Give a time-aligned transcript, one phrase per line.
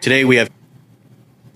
[0.00, 0.48] Today we have.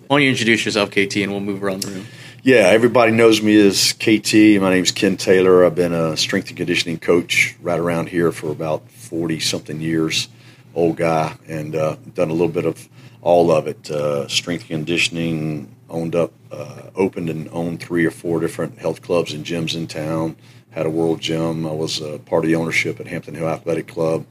[0.06, 2.06] Why don't you introduce yourself, KT, and we'll move around the room.
[2.42, 4.60] Yeah, everybody knows me as KT.
[4.60, 5.64] My name's Ken Taylor.
[5.64, 10.28] I've been a strength and conditioning coach right around here for about 40 something years.
[10.74, 12.86] Old guy, and uh, done a little bit of
[13.22, 13.90] all of it.
[13.90, 19.32] Uh, strength conditioning, owned up, uh, opened and owned three or four different health clubs
[19.32, 20.36] and gyms in town.
[20.68, 21.66] Had a world gym.
[21.66, 24.26] I was a part of the ownership at Hampton Hill Athletic Club.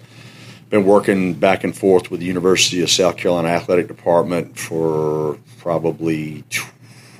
[0.73, 6.43] Been working back and forth with the University of South Carolina Athletic Department for probably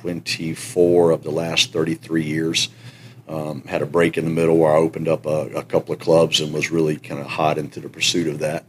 [0.00, 2.68] 24 of the last 33 years.
[3.28, 6.00] Um, had a break in the middle where I opened up a, a couple of
[6.00, 8.64] clubs and was really kind of hot into the pursuit of that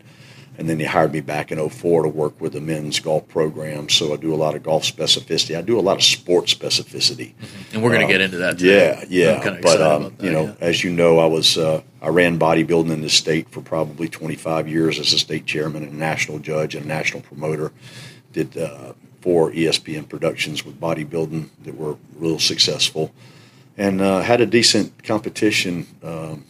[0.57, 3.89] and then they hired me back in 04 to work with the men's golf program.
[3.89, 5.57] So I do a lot of golf specificity.
[5.57, 7.33] I do a lot of sport specificity.
[7.33, 7.75] Mm-hmm.
[7.75, 8.57] And we're going to um, get into that.
[8.57, 9.05] Today.
[9.09, 9.59] Yeah, yeah.
[9.61, 10.55] But um, that, you know, yeah.
[10.61, 14.67] as you know, I was uh, I ran bodybuilding in the state for probably 25
[14.67, 17.71] years as a state chairman and national judge and national promoter.
[18.31, 23.11] Did uh, four ESPN productions with bodybuilding that were real successful,
[23.77, 25.87] and uh, had a decent competition.
[26.03, 26.45] Um,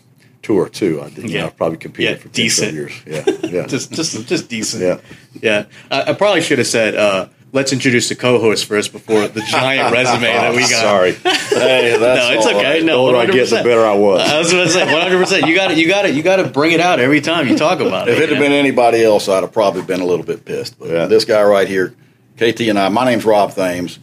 [0.46, 1.02] tour too.
[1.02, 1.48] I think yeah.
[1.48, 2.74] I probably competed yeah, for 10, decent.
[2.74, 2.94] years.
[3.06, 4.84] Yeah, yeah, just just just decent.
[4.84, 5.00] Yeah,
[5.42, 5.66] yeah.
[5.90, 6.96] I, I probably should have said.
[6.96, 10.70] Uh, let's introduce the co-host first before the giant resume that we got.
[10.70, 12.82] Sorry, hey, no, it's okay.
[12.82, 14.22] No, the older I get, the better I was.
[14.22, 15.48] I was going to say, one hundred percent.
[15.48, 15.80] You got it.
[15.80, 16.14] You got it.
[16.14, 18.14] You got to bring it out every time you talk about it.
[18.14, 20.78] If it had been anybody else, I'd have probably been a little bit pissed.
[20.78, 21.06] But yeah.
[21.08, 21.96] this guy right here,
[22.38, 22.90] KT and I.
[22.90, 23.98] My name's Rob Thames,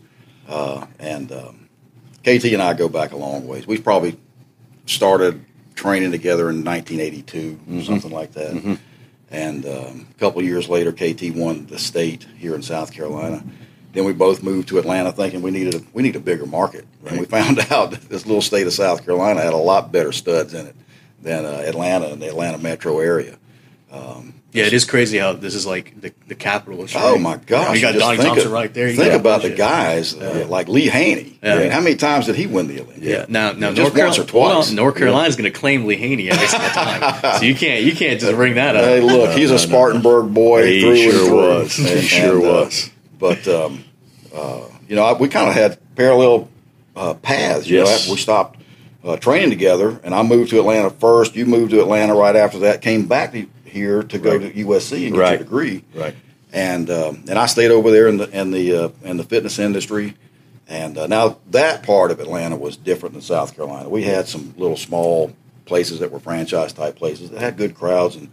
[0.48, 1.68] uh, and um,
[2.22, 3.64] KT and I go back a long ways.
[3.64, 4.18] We've probably
[4.86, 5.44] started
[5.82, 7.80] training together in 1982, mm-hmm.
[7.82, 8.54] something like that.
[8.54, 8.74] Mm-hmm.
[9.30, 13.42] And um, a couple years later, KT won the state here in South Carolina.
[13.92, 16.86] Then we both moved to Atlanta, thinking we needed a, we need a bigger market.
[17.02, 17.12] Right.
[17.12, 20.12] And we found out that this little state of South Carolina had a lot better
[20.12, 20.76] studs in it
[21.20, 23.38] than uh, Atlanta and the Atlanta metro area.
[23.90, 26.92] Um, yeah, it is crazy how this is like the, the capital of.
[26.94, 27.74] Oh my gosh!
[27.74, 28.88] You got Donnie Thompson of, right there.
[28.88, 31.38] You think about the guys uh, like Lee Haney.
[31.42, 31.70] Yeah.
[31.70, 33.00] How many times did he win the Olympics?
[33.00, 33.24] Yeah.
[33.30, 34.66] Now, now North, Carolina, or twice.
[34.68, 35.42] Well, North Carolina's yeah.
[35.42, 38.56] going to claim Lee Haney every single time, so you can't you can't just bring
[38.56, 38.84] that up.
[38.84, 41.36] Hey, look, he's a Spartanburg boy he through sure through.
[41.36, 41.76] Was.
[41.76, 42.90] He and, sure and, uh, was.
[43.18, 43.84] But um,
[44.34, 46.50] uh, you know, I, we kind of had parallel
[46.94, 47.66] uh, paths.
[47.66, 48.06] You yes.
[48.06, 48.60] know, we stopped
[49.02, 51.36] uh, training together, and I moved to Atlanta first.
[51.36, 52.82] You moved to Atlanta right after that.
[52.82, 54.54] Came back to here to go right.
[54.54, 55.30] to USC and get right.
[55.30, 55.84] your degree.
[55.94, 56.14] Right.
[56.52, 59.58] And um, and I stayed over there in the in the uh, in the fitness
[59.58, 60.14] industry.
[60.68, 63.88] And uh, now that part of Atlanta was different than South Carolina.
[63.88, 65.34] We had some little small
[65.64, 68.30] places that were franchise type places that had good crowds and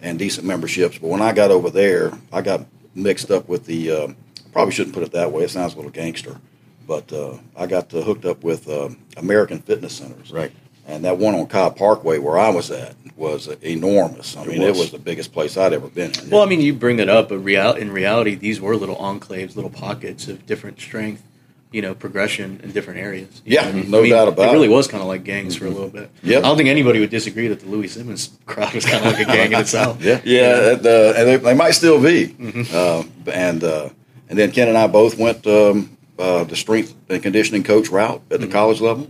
[0.00, 0.98] and decent memberships.
[0.98, 3.90] But when I got over there, I got mixed up with the.
[3.90, 4.08] Uh,
[4.52, 5.44] probably shouldn't put it that way.
[5.44, 6.38] It sounds a little gangster,
[6.86, 10.30] but uh, I got hooked up with uh, American Fitness Centers.
[10.30, 10.52] Right.
[10.86, 14.36] And that one on Cobb Parkway where I was at was enormous.
[14.36, 14.68] I it mean, was.
[14.68, 16.30] it was the biggest place I'd ever been in.
[16.30, 19.54] Well, I mean, you bring it up, but real, in reality, these were little enclaves,
[19.54, 21.22] little pockets of different strength,
[21.70, 23.40] you know, progression in different areas.
[23.44, 23.90] yeah, I mean?
[23.90, 24.48] no I mean, doubt about it.
[24.50, 25.64] It really was kind of like gangs mm-hmm.
[25.64, 26.10] for a little bit.
[26.22, 29.12] Yeah, I don't think anybody would disagree that the Louie Simmons crowd was kind of
[29.12, 30.02] like a gang in itself.
[30.02, 32.28] yeah, yeah, and, uh, and they, they, might still be.
[32.28, 32.62] Mm-hmm.
[32.74, 33.88] Uh, and uh,
[34.28, 38.20] and then Ken and I both went um, uh, the strength and conditioning coach route
[38.30, 38.52] at the mm-hmm.
[38.52, 39.06] college level.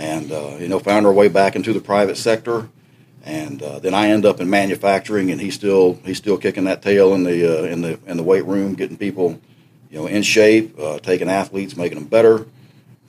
[0.00, 2.68] And uh, you know found our way back into the private sector.
[3.22, 6.80] And uh, then I end up in manufacturing, and he's still he's still kicking that
[6.80, 9.38] tail in the uh, in the in the weight room, getting people
[9.90, 12.46] you know in shape, uh, taking athletes, making them better.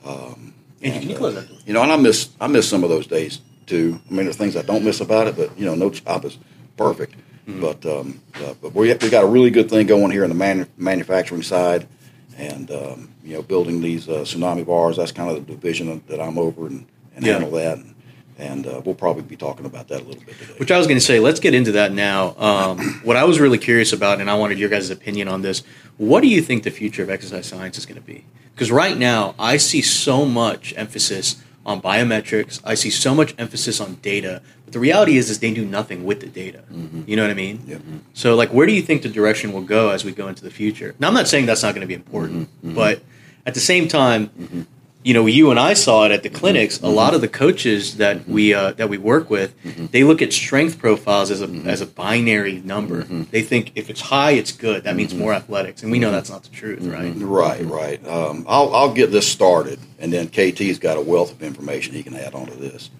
[0.04, 3.40] Um, and, you, uh, you know, and I miss I miss some of those days
[3.66, 3.98] too.
[4.10, 6.36] I mean, there's things I don't miss about it, but you know, no job is
[6.76, 7.14] perfect.
[7.48, 7.60] Mm-hmm.
[7.62, 10.36] But um, uh, but we we got a really good thing going here in the
[10.36, 11.88] manu- manufacturing side
[12.36, 14.96] and um, you know building these uh, tsunami bars.
[14.96, 17.32] That's kind of the division that I'm over and, and yeah.
[17.32, 17.78] handle that.
[17.78, 17.94] And,
[18.38, 20.54] and uh, we'll probably be talking about that a little bit today.
[20.56, 22.34] Which I was going to say, let's get into that now.
[22.38, 25.62] Um, what I was really curious about, and I wanted your guys' opinion on this.
[25.98, 28.24] What do you think the future of exercise science is going to be?
[28.54, 32.60] Because right now, I see so much emphasis on biometrics.
[32.64, 36.04] I see so much emphasis on data, but the reality is, is they do nothing
[36.04, 36.64] with the data.
[36.72, 37.02] Mm-hmm.
[37.06, 37.62] You know what I mean?
[37.66, 37.78] Yeah.
[38.14, 40.50] So, like, where do you think the direction will go as we go into the
[40.50, 40.94] future?
[40.98, 42.68] Now, I'm not saying that's not going to be important, mm-hmm.
[42.68, 42.76] mm-hmm.
[42.76, 43.02] but
[43.46, 44.62] at the same time, mm-hmm.
[45.04, 46.38] You know, you and I saw it at the mm-hmm.
[46.38, 46.80] clinics.
[46.80, 48.32] A lot of the coaches that mm-hmm.
[48.32, 49.86] we uh, that we work with, mm-hmm.
[49.86, 53.02] they look at strength profiles as a as a binary number.
[53.02, 54.84] They think if it's high, it's good.
[54.84, 57.12] That means more athletics, and we know that's not the truth, right?
[57.16, 58.06] Right, right.
[58.06, 62.02] Um, I'll I'll get this started, and then KT's got a wealth of information he
[62.02, 62.90] can add onto this.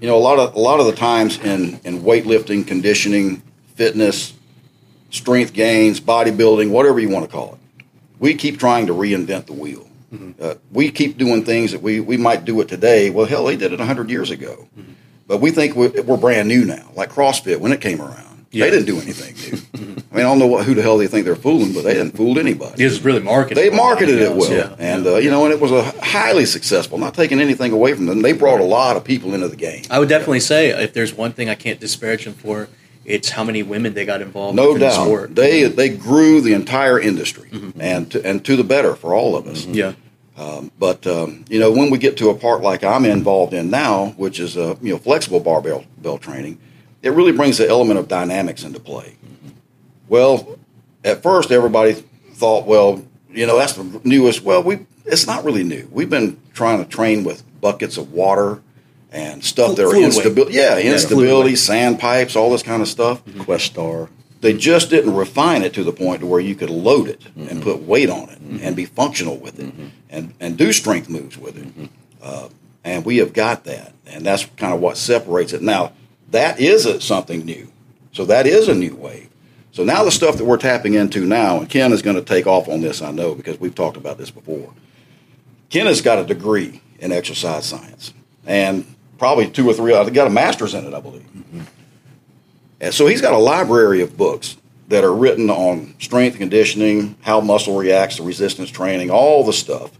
[0.00, 3.42] You know, a lot of a lot of the times in in weightlifting, conditioning,
[3.74, 4.34] fitness,
[5.10, 7.84] strength gains, bodybuilding, whatever you want to call it,
[8.20, 9.88] we keep trying to reinvent the wheel.
[10.14, 10.42] Mm-hmm.
[10.42, 13.10] Uh, we keep doing things that we, we might do it today.
[13.10, 14.68] Well, hell, they did it 100 years ago.
[14.78, 14.92] Mm-hmm.
[15.26, 18.46] But we think we're, we're, brand new now, like CrossFit when it came around.
[18.50, 18.66] Yeah.
[18.66, 19.34] They didn't do anything
[19.74, 19.96] new.
[20.12, 21.94] I mean, I don't know what, who the hell they think they're fooling, but they
[21.94, 22.84] didn't fool anybody.
[22.84, 23.56] It was really marketed.
[23.56, 24.76] They marketed it well, yeah.
[24.78, 26.98] and uh, you know, and it was a highly successful.
[26.98, 29.82] Not taking anything away from them, they brought a lot of people into the game.
[29.90, 32.68] I would definitely say if there's one thing I can't disparage them for,
[33.04, 34.54] it's how many women they got involved.
[34.54, 35.34] No in the doubt, sport.
[35.34, 37.80] they they grew the entire industry, Mm-hmm.
[37.80, 39.64] and to, and to the better for all of us.
[39.66, 39.94] yeah,
[40.36, 44.08] But um, you know, when we get to a part like I'm involved in now,
[44.16, 46.58] which is uh, you know flexible barbell bell training,
[47.02, 49.16] it really brings the element of dynamics into play.
[50.08, 50.58] Well,
[51.02, 51.94] at first everybody
[52.32, 54.42] thought, well, you know, that's the newest.
[54.42, 55.88] Well, we it's not really new.
[55.90, 58.62] We've been trying to train with buckets of water
[59.10, 60.54] and stuff that are instability.
[60.54, 61.58] Yeah, instability, weight.
[61.58, 64.08] sand pipes, all this kind of stuff Questar.
[64.44, 67.48] They just didn't refine it to the point to where you could load it and
[67.48, 67.62] mm-hmm.
[67.62, 68.58] put weight on it mm-hmm.
[68.60, 69.86] and be functional with it mm-hmm.
[70.10, 71.90] and, and do strength moves with it.
[72.22, 72.50] Uh,
[72.84, 73.94] and we have got that.
[74.06, 75.62] And that's kind of what separates it.
[75.62, 75.92] Now,
[76.30, 77.72] that is a, something new.
[78.12, 79.30] So that is a new wave.
[79.72, 82.46] So now the stuff that we're tapping into now, and Ken is going to take
[82.46, 84.74] off on this, I know, because we've talked about this before.
[85.70, 88.12] Ken has got a degree in exercise science
[88.46, 88.84] and
[89.16, 91.26] probably two or three, I got a master's in it, I believe.
[92.84, 94.58] And so he's got a library of books
[94.88, 99.90] that are written on strength conditioning, how muscle reacts to resistance training, all the stuff.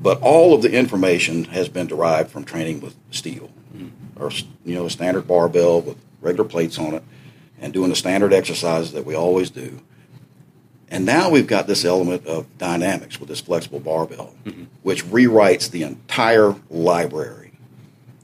[0.00, 4.20] But all of the information has been derived from training with steel, mm-hmm.
[4.20, 4.32] or
[4.64, 7.04] you know, a standard barbell with regular plates on it,
[7.60, 9.80] and doing the standard exercises that we always do.
[10.88, 14.64] And now we've got this element of dynamics with this flexible barbell, mm-hmm.
[14.82, 17.47] which rewrites the entire library.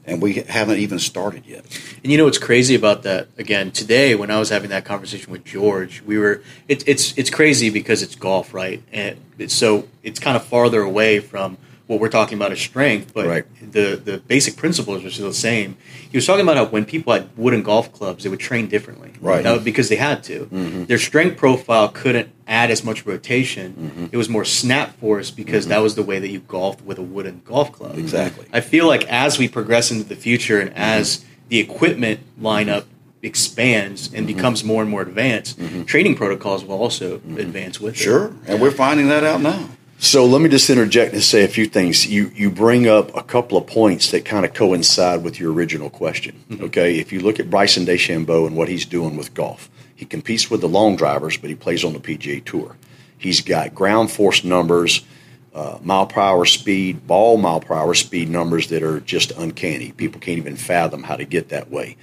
[0.07, 1.65] And we haven't even started yet.
[2.03, 3.27] And you know what's crazy about that?
[3.37, 7.29] Again, today when I was having that conversation with George, we were it, it's it's
[7.29, 8.83] crazy because it's golf, right?
[8.91, 9.17] And
[9.47, 11.57] so it's kind of farther away from
[11.87, 13.45] what we're talking about is strength, but Right.
[13.61, 15.77] the the basic principles are still the same.
[16.09, 19.11] He was talking about how when people had wooden golf clubs, they would train differently,
[19.21, 19.43] Right.
[19.43, 20.45] That was because they had to.
[20.45, 20.85] Mm-hmm.
[20.85, 23.73] Their strength profile couldn't add as much rotation.
[23.73, 24.05] Mm-hmm.
[24.11, 25.71] It was more snap force because mm-hmm.
[25.71, 27.97] that was the way that you golfed with a wooden golf club.
[27.97, 28.45] Exactly.
[28.53, 32.85] I feel like as we progress into the future and as the equipment lineup
[33.21, 37.99] expands and becomes more and more advanced, training protocols will also advance with it.
[37.99, 38.33] Sure.
[38.47, 39.69] And we're finding that out now.
[39.97, 42.05] So let me just interject and say a few things.
[42.05, 45.89] You you bring up a couple of points that kind of coincide with your original
[45.89, 46.43] question.
[46.61, 50.51] Okay, if you look at Bryson DeChambeau and what he's doing with golf, he competes
[50.51, 52.75] with the long drivers, but he plays on the PGA Tour.
[53.17, 55.05] He's got ground force numbers,
[55.53, 59.93] uh, mile per hour speed, ball mile per hour speed numbers that are just uncanny.
[59.93, 61.95] People can't even fathom how to get that way.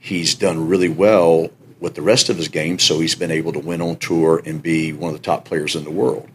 [0.00, 3.60] He's done really well with the rest of his game, so he's been able to
[3.60, 6.28] win on tour and be one of the top players in the world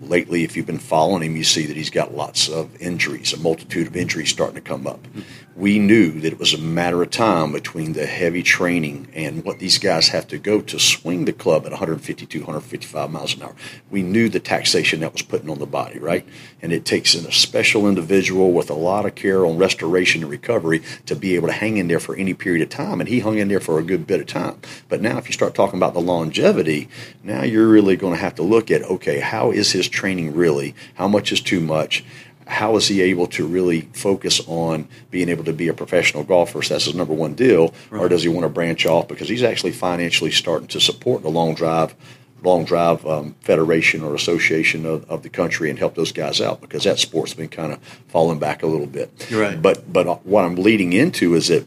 [0.00, 3.38] lately, if you've been following him, you see that he's got lots of injuries, a
[3.38, 5.06] multitude of injuries starting to come up.
[5.54, 9.58] We knew that it was a matter of time between the heavy training and what
[9.58, 13.56] these guys have to go to swing the club at 152, 155 miles an hour.
[13.90, 16.28] We knew the taxation that was putting on the body, right?
[16.60, 20.30] And it takes in a special individual with a lot of care on restoration and
[20.30, 23.00] recovery to be able to hang in there for any period of time.
[23.00, 24.60] And he hung in there for a good bit of time.
[24.90, 26.90] But now, if you start talking about the longevity,
[27.22, 30.74] now you're really going to have to look at okay, how is his training really?
[30.94, 32.04] How much is too much?
[32.46, 36.62] How is he able to really focus on being able to be a professional golfer?
[36.62, 39.42] So that's his number one deal, or does he want to branch off because he's
[39.42, 41.96] actually financially starting to support the long drive,
[42.42, 46.60] long drive um, federation or association of, of the country and help those guys out
[46.60, 49.10] because that sport's been kind of falling back a little bit.
[49.32, 49.60] Right.
[49.60, 51.66] But but what I'm leading into is that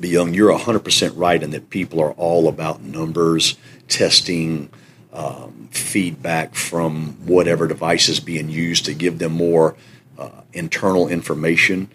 [0.00, 3.56] Young, you're 100% right in that people are all about numbers,
[3.88, 4.68] testing,
[5.14, 9.76] um, feedback from whatever device is being used to give them more
[10.18, 11.88] uh, internal information.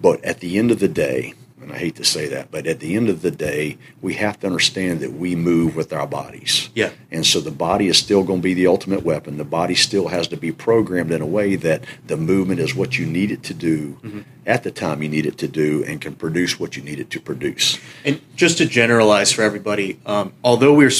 [0.00, 2.80] But at the end of the day, and I hate to say that, but at
[2.80, 6.70] the end of the day, we have to understand that we move with our bodies.
[6.74, 6.90] Yeah.
[7.10, 9.36] And so the body is still going to be the ultimate weapon.
[9.36, 12.98] The body still has to be programmed in a way that the movement is what
[12.98, 16.14] you need it to do at the time you need it to do and can
[16.14, 17.78] produce what you need it to produce.
[18.04, 20.90] And just to generalize for everybody, um, although we're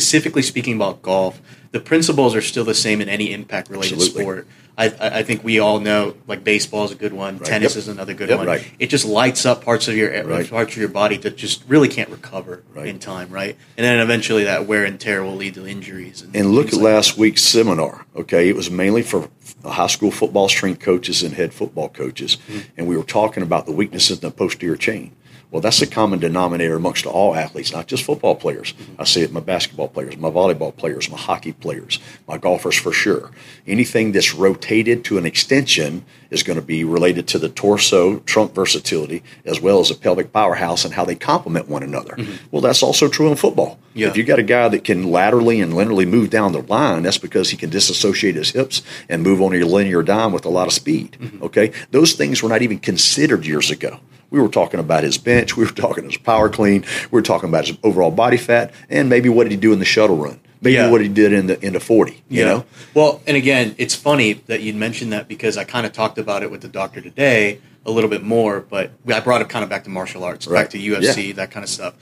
[0.00, 1.40] specifically speaking about golf,
[1.72, 4.22] the principles are still the same in any impact related Absolutely.
[4.22, 4.46] sport.
[4.78, 7.78] I, I think we all know like baseball is a good one, tennis Yep.
[7.78, 8.38] is another good Yep.
[8.38, 8.46] one.
[8.46, 8.64] Right.
[8.78, 10.48] It just lights up parts of your Right.
[10.48, 12.86] parts of your body that just really can't recover Right.
[12.86, 13.56] in time, right?
[13.76, 16.22] And then eventually that wear and tear will lead to injuries.
[16.22, 18.06] And, And look at like last week's seminar.
[18.16, 19.28] Okay, it was mainly for
[19.64, 22.38] uh, high school football strength coaches and head football coaches,
[22.78, 25.10] and we were talking about the weaknesses in the posterior chain.
[25.50, 28.72] Well, that's a common denominator amongst all athletes, not just football players.
[28.98, 32.92] I see it my basketball players, my volleyball players, my hockey players, my golfers for
[32.92, 33.30] sure.
[33.66, 38.54] Anything that's rotated to an extension is going to be related to the torso, trunk
[38.54, 42.14] versatility, as well as the pelvic powerhouse and how they complement one another.
[42.14, 42.46] Mm-hmm.
[42.52, 43.80] Well, that's also true in football.
[43.94, 44.06] Yeah.
[44.06, 47.18] If you got a guy that can laterally and linearly move down the line, that's
[47.18, 50.68] because he can disassociate his hips and move on a linear dime with a lot
[50.68, 51.16] of speed.
[51.18, 51.42] Mm-hmm.
[51.42, 53.98] Okay, those things were not even considered years ago.
[54.30, 57.48] We were talking about his bench, we were talking his power clean, we were talking
[57.48, 60.38] about his overall body fat, and maybe what did he do in the shuttle run,
[60.60, 60.90] maybe Yeah.
[60.90, 62.22] what he did in the in the forty.
[62.28, 65.92] You know, Well, and again, it's funny that you'd mentioned that because I kind of
[65.92, 69.48] talked about it with the doctor today a little bit more, but I brought it
[69.48, 70.62] kind of back to martial arts, Right.
[70.62, 71.94] back to UFC, that kind of stuff.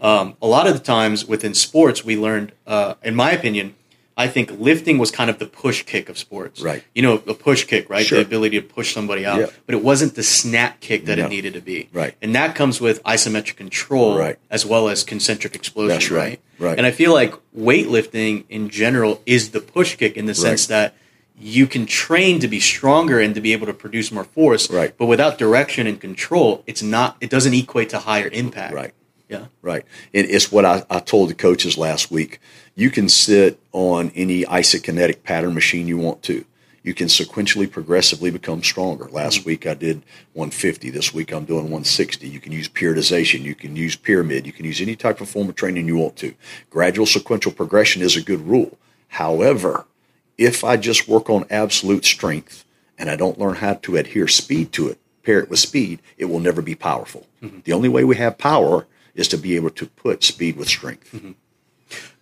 [0.00, 3.74] Um, a lot of the times within sports, we learned, uh, in my opinion,
[4.18, 6.62] I think lifting was kind of the push kick of sports.
[6.62, 6.82] Right.
[6.94, 8.06] You know, a push kick, right?
[8.06, 8.18] Sure.
[8.18, 9.40] The ability to push somebody out.
[9.40, 9.46] Yeah.
[9.66, 11.26] But it wasn't the snap kick that No.
[11.26, 11.90] it needed to be.
[11.92, 12.14] Right.
[12.22, 14.38] And that comes with isometric control Right.
[14.50, 16.40] as well as concentric explosion, That's right.
[16.58, 16.78] Right.
[16.78, 20.94] And I feel like weightlifting in general is the push kick in the sense that
[21.38, 24.70] you can train to be stronger and to be able to produce more force.
[24.70, 24.94] Right.
[24.96, 27.18] But without direction and control, it's not.
[27.20, 28.72] It doesn't equate to higher impact.
[28.72, 28.92] Right.
[29.28, 29.46] Yeah.
[29.60, 29.84] Right.
[30.14, 32.40] And it's what I, I told the coaches last week.
[32.76, 36.44] You can sit on any isokinetic pattern machine you want to.
[36.82, 39.06] You can sequentially, progressively become stronger.
[39.06, 39.48] Last mm-hmm.
[39.48, 40.02] week I did
[40.34, 40.90] 150.
[40.90, 42.28] This week I'm doing 160.
[42.28, 43.42] You can use periodization.
[43.42, 44.46] You can use pyramid.
[44.46, 46.34] You can use any type of form of training you want to.
[46.70, 48.78] Gradual sequential progression is a good rule.
[49.08, 49.86] However,
[50.36, 52.64] if I just work on absolute strength
[52.98, 56.26] and I don't learn how to adhere speed to it, pair it with speed, it
[56.26, 57.26] will never be powerful.
[57.42, 57.60] Mm-hmm.
[57.64, 61.10] The only way we have power is to be able to put speed with strength.
[61.12, 61.32] Mm-hmm.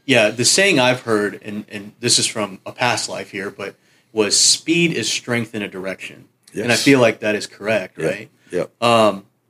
[0.05, 0.31] Yeah.
[0.31, 3.75] The saying I've heard, and and this is from a past life here, but
[4.13, 8.31] was speed is strength in a direction, and I feel like that is correct, right?
[8.51, 8.83] Yep.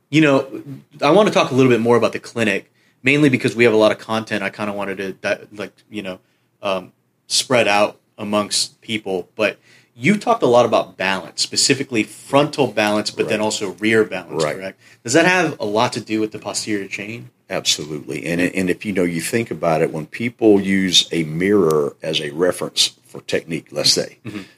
[0.09, 0.63] you know,
[1.01, 2.71] I want to talk a little bit more about the clinic,
[3.03, 4.43] mainly because we have a lot of content.
[4.43, 6.19] I kind of wanted to that, like you know
[6.61, 6.93] um,
[7.27, 9.59] spread out amongst people, but
[9.95, 14.43] you talked a lot about balance, specifically frontal balance, but then also rear balance.
[14.43, 14.55] Right.
[14.55, 14.79] Correct?
[15.03, 17.29] Does that have a lot to do with the posterior chain?
[17.49, 18.25] Absolutely.
[18.25, 22.19] And and if you know you think about it, when people use a mirror as
[22.19, 24.17] a reference for technique, let's say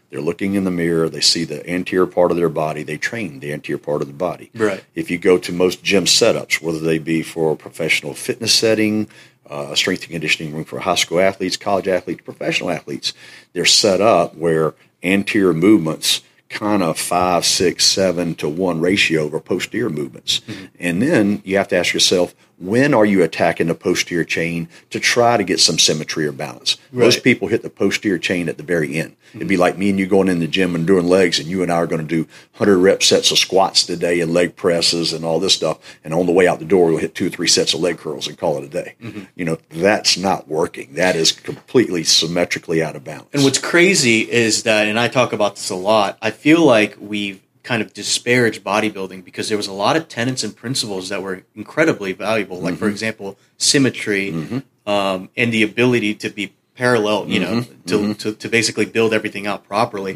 [0.10, 3.39] they're looking in the mirror, they see the anterior part of their body, they train
[3.41, 4.50] the anterior part of the body.
[4.56, 4.84] Right.
[4.96, 9.10] If you go to most gym setups, whether they be for a professional fitness setting,
[9.50, 13.13] uh, a strength and conditioning room for high school athletes, college athletes, professional athletes,
[13.53, 14.74] they're set up where
[15.04, 20.39] anterior movements kind of five, six, seven to one ratio over posterior movements.
[20.42, 20.66] Mm-hmm.
[20.80, 25.00] And then you have to ask yourself, when are you attacking the posterior chain to
[25.00, 26.78] try to get some symmetry or balance?
[26.92, 29.16] Most people hit the posterior chain at the very end.
[29.36, 31.62] It'd be like me and you going in the gym and doing legs, and you
[31.62, 32.24] and I are going to do
[32.58, 35.80] 100 rep sets of squats today and leg presses and all this stuff.
[36.04, 37.98] And on the way out the door, we'll hit two or three sets of leg
[37.98, 38.96] curls and call it a day.
[39.02, 39.24] Mm-hmm.
[39.36, 40.94] You know, that's not working.
[40.94, 43.28] That is completely symmetrically out of bounds.
[43.34, 46.18] And what's crazy is that, and I talk about this a lot.
[46.22, 50.44] I feel like we've kind of disparage bodybuilding because there was a lot of tenets
[50.44, 52.62] and principles that were incredibly valuable.
[52.62, 52.94] Like, for mm-hmm.
[52.94, 54.90] example, symmetry mm-hmm.
[54.90, 57.28] um, and the ability to be parallel.
[57.28, 57.82] You know, mm-hmm.
[57.84, 60.14] to, to to basically build everything out properly.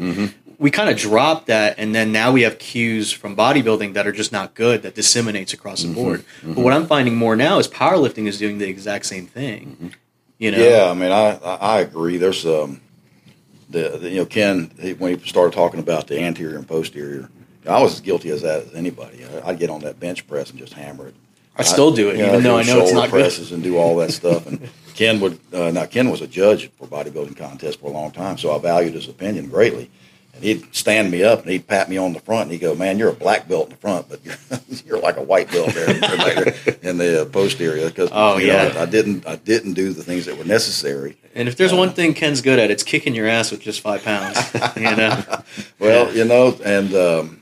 [0.58, 4.12] We kind of dropped that, and then now we have cues from bodybuilding that are
[4.12, 6.24] just not good that disseminates across the board.
[6.42, 9.92] But what I'm finding more now is powerlifting is doing the exact same thing.
[10.38, 11.36] You know, Yeah, I mean, I
[11.74, 12.16] I agree.
[12.16, 12.80] There's um,
[13.72, 17.28] the, the you know Ken he, when he started talking about the anterior and posterior,
[17.68, 19.24] I was as guilty as that as anybody.
[19.44, 21.14] I'd get on that bench press and just hammer it.
[21.56, 23.20] I still do it, even though I know it's not good.
[23.20, 24.46] presses and do all that stuff.
[24.46, 28.10] And Ken would uh, now Ken was a judge for bodybuilding contests for a long
[28.10, 29.90] time, so I valued his opinion greatly.
[30.34, 32.74] And he'd stand me up and he'd pat me on the front and he'd go,
[32.74, 34.34] "Man, you're a black belt in the front, but you're,
[34.86, 35.90] you're like a white belt there
[36.82, 38.72] in the uh, posterior." Because Oh, know, yeah.
[38.78, 41.18] I didn't I didn't do the things that were necessary.
[41.34, 44.02] And if there's one thing Ken's good at, it's kicking your ass with just five
[44.02, 44.38] pounds.
[44.76, 45.22] You know,
[45.78, 47.41] Well, you know, and um,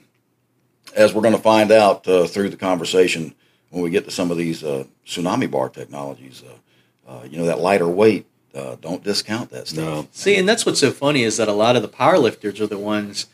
[0.93, 3.35] as we're going to find out uh, through the conversation
[3.71, 7.47] when we get to some of these uh, tsunami bar technologies, uh, uh, you know,
[7.47, 9.85] that lighter weight, uh, don't discount that stuff.
[10.05, 10.09] No.
[10.13, 12.79] see, and that's what's so funny is that a lot of the powerlifters are the
[12.79, 13.27] ones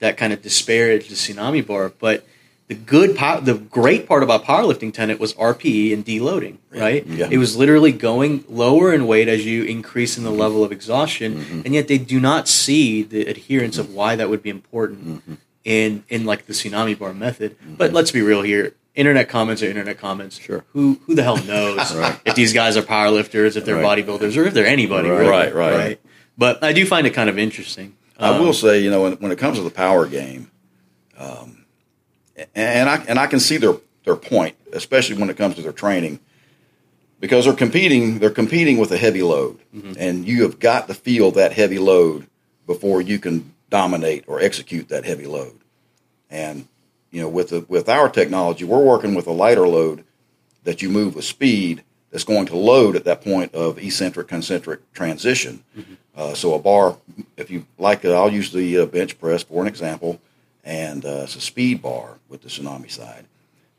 [0.00, 1.90] that kind of disparage the tsunami bar.
[1.96, 2.26] But
[2.66, 6.56] the good, pow- the great part about powerlifting tenet was RPE and deloading.
[6.70, 7.06] Right?
[7.06, 7.28] Yeah.
[7.30, 11.34] It was literally going lower in weight as you increase in the level of exhaustion,
[11.36, 11.60] Mm-hmm.
[11.66, 15.34] and yet they do not see the adherence of why that would be important Mm-hmm.
[15.64, 17.56] In in like the tsunami bar method.
[17.66, 18.74] But let's be real here.
[18.94, 20.38] Internet comments are internet comments.
[20.38, 20.64] Sure.
[20.68, 21.92] Who who the hell knows
[22.24, 23.98] if these guys are powerlifters, if they're Right.
[24.04, 25.08] bodybuilders, or if they're anybody.
[25.08, 25.18] Right.
[25.18, 26.00] really, Right, right.
[26.38, 27.96] But I do find it kind of interesting.
[28.18, 30.50] I Um, will say, you know, when, when it comes to the power game,
[31.18, 31.64] um,
[32.54, 35.72] and I and I can see their their point, especially when it comes to their
[35.72, 36.20] training,
[37.20, 38.18] because they're competing.
[38.18, 39.58] They're competing with a heavy load,
[39.96, 42.26] and you have got to feel that heavy load
[42.66, 45.58] before you can dominate or execute that heavy load.
[46.30, 46.68] And
[47.10, 50.04] you know, with the, with our technology, we're working with a lighter load
[50.62, 54.92] that you move with speed that's going to load at that point of eccentric concentric
[54.92, 55.64] transition.
[56.14, 56.98] Uh, so a bar,
[57.36, 60.20] if you like it, I'll use the uh, bench press for an example,
[60.62, 63.26] and uh, it's a speed bar with the tsunami side.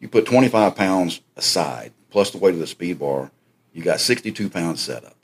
[0.01, 3.31] You put 25 pounds aside plus the weight of the speed bar,
[3.71, 5.15] you got 62 pounds set up.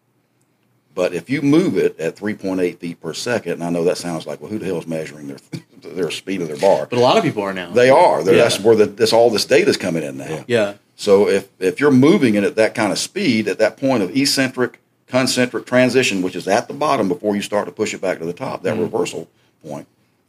[0.94, 4.28] But if you move it at 3.8 feet per second, and I know that sounds
[4.28, 5.38] like, well, who the hell is measuring their
[5.94, 6.86] their speed of their bar?
[6.86, 7.72] But a lot of people are now.
[7.72, 8.22] They are.
[8.22, 8.44] Yeah.
[8.44, 10.44] That's where the, this all this data is coming in now.
[10.48, 10.74] yeah.
[10.96, 14.16] So if if you're moving it at that kind of speed, at that point of
[14.16, 18.20] eccentric concentric transition, which is at the bottom before you start to push it back
[18.20, 19.28] to the top, that reversal
[19.66, 19.88] point,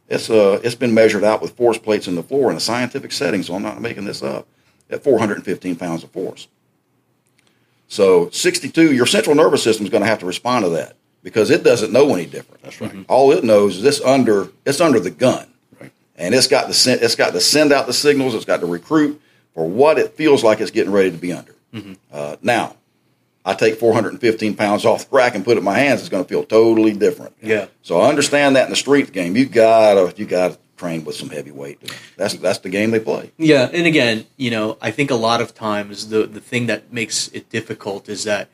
[0.09, 3.11] it's uh it's been measured out with force plates in the floor in a scientific
[3.11, 3.43] setting.
[3.43, 4.47] So I'm not making this up.
[4.89, 6.47] At 415 pounds of force.
[7.87, 11.49] So 62, your central nervous system is going to have to respond to that because
[11.51, 12.61] it doesn't know any different.
[12.63, 13.05] That's right.
[13.07, 15.47] All it knows is it's under it's under the gun,
[15.79, 15.91] Right.
[16.17, 18.33] and it's got to send it's got to send out the signals.
[18.35, 19.21] It's got to recruit
[19.53, 21.53] for what it feels like it's getting ready to be under.
[22.11, 22.75] Uh, now,
[23.43, 26.01] I take 415 pounds off the rack and put it in my hands.
[26.01, 27.35] It's going to feel totally different.
[27.41, 27.65] Yeah.
[27.81, 31.29] So I understand that in the strength game, you gotta you gotta train with some
[31.29, 31.79] heavy weight.
[32.17, 33.31] That's that's the game they play.
[33.37, 36.91] Yeah, and again, you know, I think a lot of times the the thing that
[36.91, 38.49] makes it difficult is that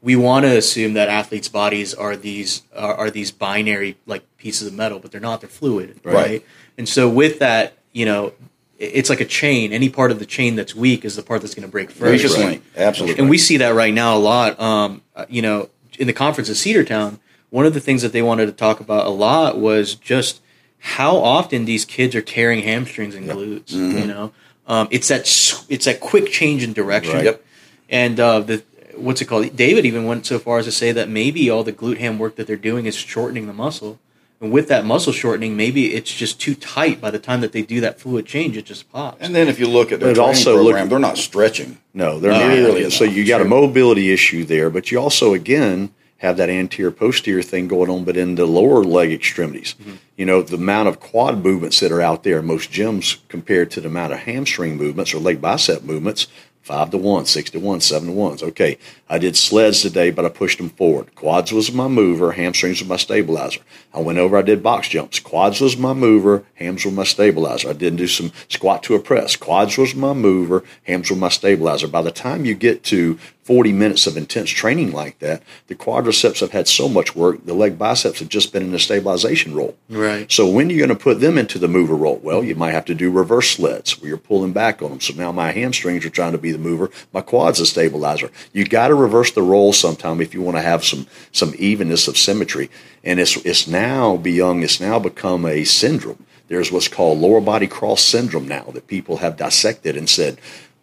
[0.00, 4.68] we want to assume that athletes' bodies are these are, are these binary like pieces
[4.68, 5.40] of metal, but they're not.
[5.40, 6.14] They're fluid, right?
[6.14, 6.46] Right.
[6.78, 8.32] And so with that, you know,
[8.78, 9.72] it's like a chain.
[9.72, 12.22] Any part of the chain that's weak is the part that's going to break first.
[12.22, 13.20] Weakest link, absolutely.
[13.20, 14.58] And we see that right now a lot.
[14.60, 17.18] Um, uh, you know, in the conference at Cedartown,
[17.50, 20.40] one of the things that they wanted to talk about a lot was just
[20.84, 23.72] how often these kids are tearing hamstrings and glutes.
[23.72, 24.32] You know,
[24.66, 25.20] um, it's that
[25.68, 27.14] it's that quick change in direction.
[27.14, 27.24] Right.
[27.24, 27.44] Yep.
[27.88, 28.62] And uh, the
[28.96, 29.54] what's it called?
[29.56, 32.36] David even went so far as to say that maybe all the glute ham work
[32.36, 33.98] that they're doing is shortening the muscle.
[34.40, 37.00] And with that muscle shortening, maybe it's just too tight.
[37.00, 39.18] By the time that they do that fluid change, it just pops.
[39.24, 41.78] and then if you look at their But training also look- they're not stretching.
[41.94, 42.48] No, they're Oh, not.
[42.48, 43.14] really So not.
[43.14, 45.90] you got a mobility issue there, but you also again
[46.22, 49.74] have that anterior posterior thing going on, but in the lower leg extremities.
[49.74, 49.96] Mm-hmm.
[50.16, 53.72] You know, the amount of quad movements that are out there in most gyms compared
[53.72, 56.28] to the amount of hamstring movements or leg bicep movements.
[56.62, 58.40] Five to one, six to one, seven to ones.
[58.40, 61.12] Okay, I did sleds today, but I pushed them forward.
[61.16, 63.62] Quads was my mover, hamstrings was my stabilizer.
[63.92, 65.18] I went over, I did box jumps.
[65.18, 67.70] Quads was my mover, hams were my stabilizer.
[67.70, 69.34] I did do some squat to a press.
[69.34, 71.88] Quads was my mover, hams were my stabilizer.
[71.88, 76.40] By the time you get to 40 minutes of intense training like that, the quadriceps
[76.40, 79.76] have had so much work, the leg biceps have just been in a stabilization role.
[79.88, 80.30] Right.
[80.30, 82.70] So when are you're going to put them into the mover role, well, you might
[82.70, 85.00] have to do reverse sleds where you're pulling back on them.
[85.00, 88.30] So now my hamstrings are trying to be the mover, my quads a stabilizer.
[88.52, 92.06] You got to reverse the role sometime if you want to have some some evenness
[92.06, 92.70] of symmetry.
[93.02, 96.24] And it's it's now beyond it's now become a syndrome.
[96.48, 100.38] There's what's called lower body cross syndrome now that people have dissected and said,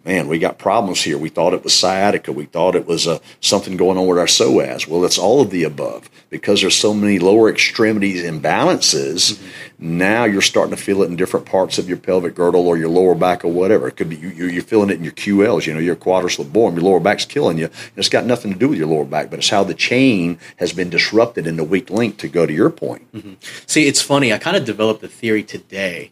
[0.06, 1.18] man, we got problems here.
[1.18, 2.32] We thought it was sciatica.
[2.32, 4.88] We thought it was uh, something going on with our psoas.
[4.88, 9.42] Well, it's all of the above because there's so many lower extremities imbalances.
[9.78, 12.90] Now you're starting to feel it in different parts of your pelvic girdle or your
[12.90, 13.88] lower back or whatever.
[13.88, 15.66] It could be you, you're feeling it in your QLs.
[15.66, 17.66] You know, your quadratus lumborum, your lower back's killing you.
[17.66, 20.40] And it's got nothing to do with your lower back, but it's how the chain
[20.58, 22.18] has been disrupted in the weak link.
[22.20, 23.04] To go to your point,
[23.66, 24.34] See, it's funny.
[24.34, 26.12] I kind of developed a theory today,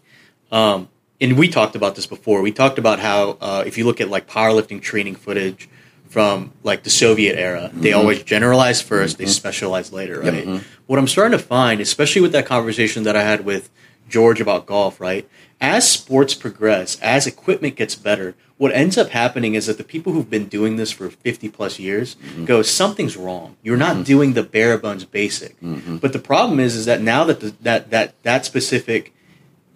[0.52, 2.41] um, and we talked about this before.
[2.41, 5.67] We talked about how uh, if you look at like powerlifting training footage
[6.10, 7.99] from like the Soviet era, they mm-hmm.
[7.99, 9.32] always generalize 1st they mm-hmm.
[9.32, 10.45] specialize later, right?
[10.45, 10.65] Mm-hmm.
[10.86, 13.69] What I'm starting to find, especially with that conversation that I had with
[14.08, 15.27] George about golf, right?
[15.60, 20.13] As sports progress, as equipment gets better, what ends up happening is that the people
[20.13, 23.58] who've been doing this for 50 plus years go, something's wrong.
[23.62, 25.56] You're not doing the bare bones basic.
[25.99, 29.13] But the problem is, is that now that the, that that that specific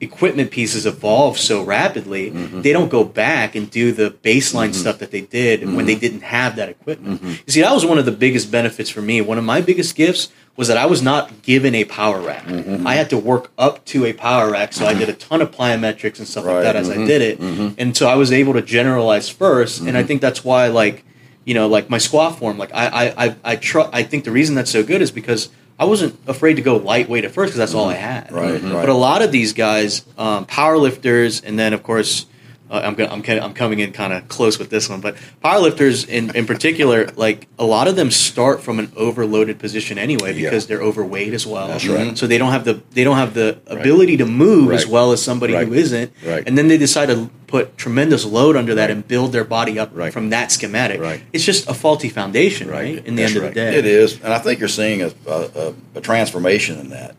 [0.02, 2.62] equipment pieces evolve so rapidly, mm-hmm.
[2.62, 4.74] they don't go back and do the baseline mm-hmm.
[4.74, 6.02] stuff that they did when they mm-hmm.
[6.02, 7.22] didn't have that equipment.
[7.24, 9.22] You see, that was one of the biggest benefits for me.
[9.22, 12.46] One of my biggest gifts was that I was not given a power rack.
[12.48, 15.52] I had to work up to a power rack, so I did a ton of
[15.52, 18.62] plyometrics and stuff like that as I did it, and so I was able to
[18.62, 21.04] generalize 1st and I think that's why like
[21.46, 24.32] you know like my squat form like I I I I, tr- I think the
[24.32, 25.50] reason that's so good is because
[25.82, 28.32] I wasn't afraid to go lightweight at first because that's all I had.
[28.32, 28.66] Right, Mhm.
[28.72, 28.82] right.
[28.82, 32.28] But a lot of these guys, um, power lifters, and then of course
[32.72, 35.02] uh, I'm gonna, I'm kind of, I'm coming in kind of close with this one,
[35.02, 39.98] but powerlifters in in particular, like a lot of them start from an overloaded position
[39.98, 40.50] anyway Yeah.
[40.50, 41.68] because they're overweight as well.
[41.68, 42.18] That's right.
[42.18, 45.22] So they don't have the they don't have the ability to move as well as
[45.22, 45.68] somebody Right.
[45.68, 46.14] who isn't.
[46.26, 46.44] Right.
[46.48, 49.90] And then they decide to put tremendous load under that and build their body up
[49.94, 50.14] Right.
[50.14, 51.02] from that schematic.
[51.02, 51.22] Right.
[51.34, 52.96] It's just a faulty foundation, right?
[52.96, 53.06] Right.
[53.06, 53.50] In the That's end right.
[53.50, 56.80] of the day, It is, and I think you're seeing a, a, a, a transformation
[56.80, 57.16] in that.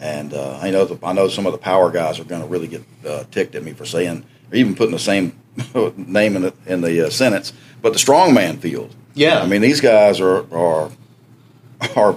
[0.00, 2.46] And uh, I know the, I know some of the power guys are going to
[2.48, 5.32] really get uh, ticked at me for saying or even putting the same
[5.96, 7.52] name in the in the uh, sentence.
[7.82, 9.40] But the strongman field, Yeah.
[9.40, 10.90] I mean these guys are are
[11.96, 12.16] are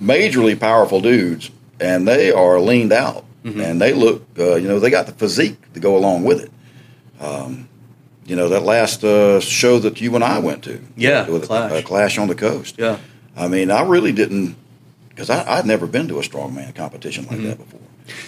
[0.00, 3.60] majorly powerful dudes, and they are leaned out, Mm-hmm.
[3.60, 6.50] and they look, uh, you know, they got the physique to go along with it.
[7.24, 7.68] Um,
[8.26, 11.70] you know that last uh, show that you and I went to, Yeah, with Clash.
[11.72, 12.74] A, Clash on the Coast.
[12.76, 12.98] Yeah.
[13.36, 14.56] I mean, I really didn't
[15.10, 17.48] because I'd never been to a strongman competition like Mm-hmm.
[17.50, 17.80] that before.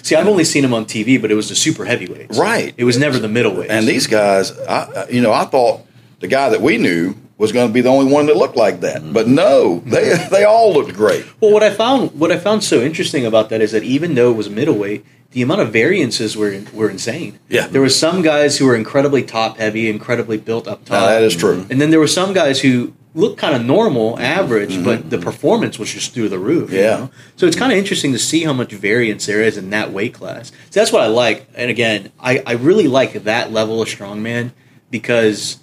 [0.02, 2.38] See, I've only seen him on TV, but it was the super heavyweights.
[2.38, 2.74] Right.
[2.76, 3.70] It was never the middleweights.
[3.70, 5.82] And these guys, I, I- you know, I thought
[6.20, 8.80] the guy that we knew was going to be the only one that looked like
[8.80, 9.12] that, Mm-hmm.
[9.12, 11.24] but no, they they all looked great.
[11.40, 14.30] Well, what I found what I found so interesting about that is that even though
[14.32, 17.38] it was middleweight, the amount of variances were were insane.
[17.48, 17.68] Yeah.
[17.68, 21.00] there were some guys who were incredibly top heavy, incredibly built up top.
[21.00, 21.64] Now, that is true.
[21.70, 24.22] And then there were some guys who looked kind of normal, mm-hmm.
[24.22, 25.08] average, but mm-hmm.
[25.08, 26.70] the performance was just through the roof.
[26.70, 26.84] you Mm-hmm.
[26.84, 26.96] Yeah.
[26.96, 27.10] know?
[27.36, 30.14] So it's kind of interesting to see how much variance there is in that weight
[30.14, 30.50] class.
[30.70, 31.48] So that's what I like.
[31.54, 34.52] And again, I, I really like that level of strongman
[34.90, 35.58] because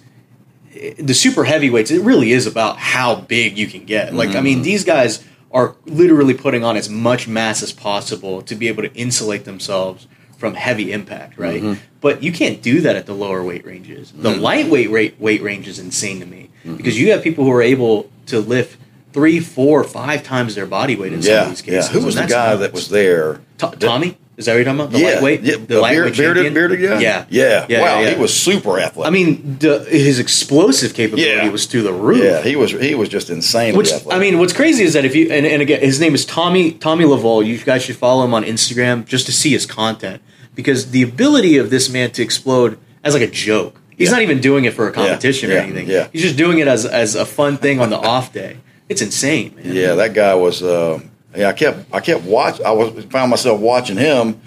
[0.74, 4.14] eh, the super heavyweights, it really is about how big you can get.
[4.14, 4.64] Like, I mean, mm-hmm.
[4.64, 8.92] these guys are literally putting on as much mass as possible to be able to
[8.94, 10.06] insulate themselves
[10.36, 11.62] from heavy impact, right?
[12.06, 14.12] But you can't do that at the lower weight ranges.
[14.12, 14.40] The mm-hmm.
[14.40, 16.76] lightweight rate, weight range is insane to me mm-hmm.
[16.76, 18.78] because you have people who are able to lift
[19.12, 21.74] three, four, five times their body weight in some Yeah, of these yeah.
[21.74, 21.90] cases.
[21.90, 23.40] Who was the guy that was there?
[23.58, 24.16] To- Tommy?
[24.36, 24.92] Is that what you're talking about?
[24.92, 26.54] The yeah, lightweight, yeah, the lightweight bearded, champion?
[26.54, 27.00] bearded guy.
[27.00, 27.80] Yeah, yeah, yeah.
[27.80, 29.08] Wow, yeah, he was super athletic.
[29.08, 31.48] I mean, the, his explosive capability Yeah.
[31.48, 32.22] was through the roof.
[32.22, 34.12] yeah, he was he was just insanely Which athletic.
[34.16, 36.70] I mean, what's crazy is that if you and, and again, his name is Tommy
[36.70, 37.42] Tommy Laval.
[37.42, 40.22] You guys should follow him on Instagram just to see his content
[40.56, 43.80] because the ability of this man to explode as like a joke.
[43.96, 44.16] He's Yeah.
[44.16, 45.88] not even doing it for a competition or yeah, anything.
[45.88, 46.08] yeah.
[46.12, 48.56] He's just doing it as as a fun thing on the off day.
[48.88, 49.72] It's insane, man.
[49.74, 50.62] Yeah, that guy was.
[50.62, 51.00] Uh,
[51.36, 52.60] yeah, I kept I kept watch.
[52.60, 54.40] I was found myself watching him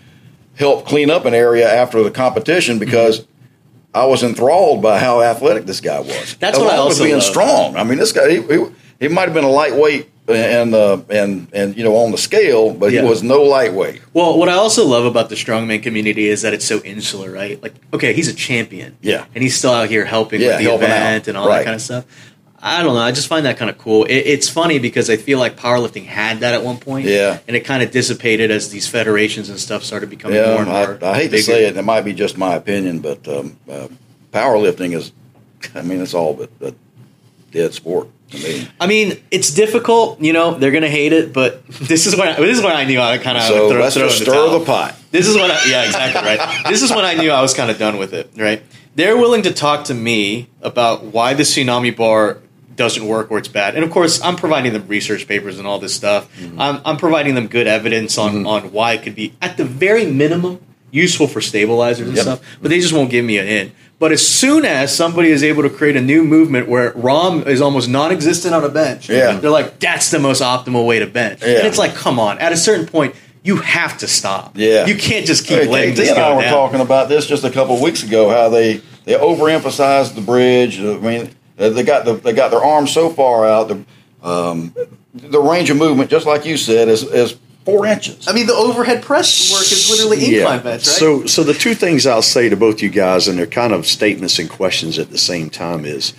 [0.55, 3.25] help clean up an area after the competition because
[3.93, 6.35] I was enthralled by how athletic this guy was.
[6.39, 7.23] That's what I also being love.
[7.23, 7.75] strong.
[7.77, 8.65] I mean, this guy he, he,
[8.99, 12.71] he might have been a lightweight and uh, and and you know on the scale,
[12.73, 13.01] but Yeah.
[13.01, 14.01] he was no lightweight.
[14.13, 17.61] Well, what I also love about the strongman community is that it's so insular, right?
[17.61, 19.25] Like, okay, he's a champion, Yeah.
[19.33, 21.27] and he's still out here helping Yeah, with the event out.
[21.27, 21.59] and all Right.
[21.59, 22.05] that kind of stuff.
[22.61, 22.99] I don't know.
[23.01, 24.03] I just find that kind of cool.
[24.03, 27.39] It, it's funny because I feel like powerlifting had that at one point, Yeah.
[27.47, 30.67] and it kind of dissipated as these federations and stuff started becoming more Yeah, and
[30.67, 30.99] more.
[31.01, 31.37] I, I hate bigger.
[31.37, 31.77] to say it.
[31.77, 33.87] It might be just my opinion, but um, uh,
[34.33, 35.11] powerlifting is.
[35.75, 36.73] I mean, it's all but a
[37.51, 38.07] dead sport
[38.79, 40.21] I mean, it's difficult.
[40.21, 42.85] You know, they're gonna hate it, but this is when I, this is when I
[42.85, 44.59] knew I kind of So throw, let's throw just stir towel.
[44.59, 44.95] the pot.
[45.11, 46.65] This is when I, yeah, exactly right.
[46.69, 48.29] This is when I knew I was kind of done with it.
[48.37, 48.61] Right?
[48.95, 52.39] They're willing to talk to me about why the tsunami bar
[52.75, 55.79] doesn't work or it's bad, and of course, I'm providing them research papers and all
[55.79, 56.29] this stuff.
[56.37, 56.61] Mm-hmm.
[56.61, 60.05] I'm, I'm providing them good evidence on on why it could be at the very
[60.05, 60.59] minimum
[60.91, 62.23] useful for stabilizers and Yep.
[62.23, 63.71] stuff, but they just won't give me an in.
[63.99, 67.59] But as soon as somebody is able to create a new movement where ROM is
[67.61, 69.33] almost non-existent on a bench, Yeah.
[69.39, 71.57] they're like, "That's the most optimal way to bench." Yeah.
[71.59, 73.13] And it's like, come on, at a certain point.
[73.41, 74.51] You have to stop.
[74.55, 74.85] Yeah.
[74.85, 76.51] you can't just keep Hey, letting this and go I were down.
[76.53, 78.29] talking about this just a couple of weeks ago.
[78.29, 80.77] How they they overemphasized the bridge.
[80.77, 83.69] I mean, they got the they got their arms so far out.
[83.69, 83.79] The
[84.21, 84.75] um,
[85.13, 87.35] the range of movement, just like you said, is is
[87.65, 88.27] four inches.
[88.27, 90.81] I mean, the overhead press work is literally incline bench, right?
[90.81, 93.85] So, so the two things I'll say to both you guys, and they're kind of
[93.85, 96.13] statements and questions at the same time, is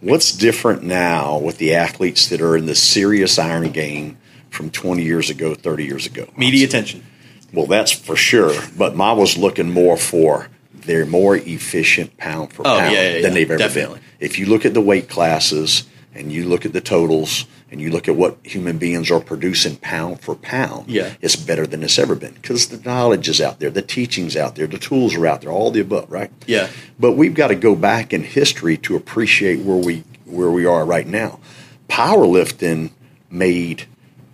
[0.00, 4.16] what's different now with the athletes that are in the serious iron game
[4.50, 6.26] from 20 years ago, 30 years ago?
[6.36, 7.04] media attention.
[7.52, 8.52] Well, that's for sure.
[8.76, 13.12] But Ma was looking more for they're more efficient pound for Oh, pound yeah, yeah,
[13.14, 13.96] than yeah, they've ever definitely.
[13.98, 14.04] been.
[14.20, 17.90] If you look at the weight classes and you look at the totals and you
[17.90, 21.14] look at what human beings are producing pound for pound, Yeah.
[21.20, 24.56] it's better than it's ever been because the knowledge is out there, the teaching's out
[24.56, 26.30] there, the tools are out there, all the above, right?
[26.46, 26.68] Yeah.
[26.98, 30.84] But we've got to go back in history to appreciate where we where we are
[30.84, 31.40] right now.
[31.88, 32.90] Powerlifting
[33.30, 33.84] made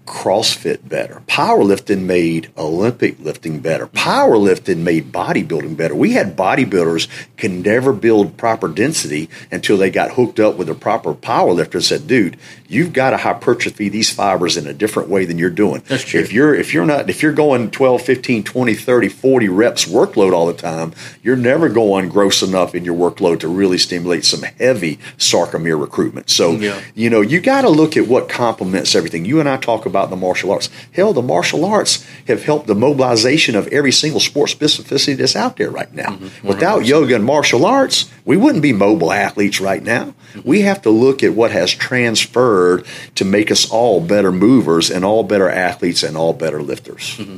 [0.06, 1.22] CrossFit better.
[1.26, 3.86] Powerlifting made Olympic lifting better.
[3.88, 5.94] Powerlifting made bodybuilding better.
[5.94, 10.74] We had bodybuilders can never build proper density until they got hooked up with a
[10.74, 12.36] proper powerlifter and said, dude,
[12.68, 15.82] you've got to hypertrophy these fibers in a different way than you're doing.
[15.86, 16.20] That's true.
[16.20, 20.32] If you're if you're not if you're going 12, 15, 20, 30, 40 reps workload
[20.32, 20.92] all the time,
[21.22, 26.30] you're never going gross enough in your workload to really stimulate some heavy sarcomere recruitment.
[26.30, 26.80] So, Yeah.
[26.94, 29.24] you know, you got to look at what complements everything.
[29.24, 30.68] You and I talk about the martial arts.
[30.92, 35.56] Hell, the martial arts have helped the mobilization of every single sport specificity that's out
[35.56, 36.10] there right now.
[36.10, 36.46] Mm-hmm.
[36.46, 40.14] Without yoga and martial arts, we wouldn't be mobile athletes right now.
[40.34, 40.48] Mm-hmm.
[40.48, 45.04] We have to look at what has transferred to make us all better movers and
[45.04, 47.16] all better athletes and all better lifters.
[47.16, 47.36] Mm-hmm.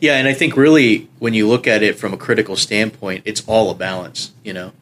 [0.00, 3.46] Yeah, and I think really when you look at it from a critical standpoint, it's
[3.46, 4.72] all a balance, you know.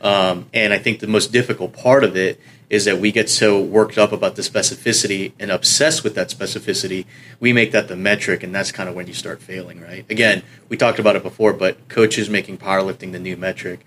[0.00, 3.60] Um, and I think the most difficult part of it is that we get so
[3.60, 7.04] worked up about the specificity and obsessed with that specificity,
[7.40, 10.06] we make that the metric, and that's kind of when you start failing, right?
[10.08, 13.84] Again, we talked about it before, but coaches making powerlifting the new metric.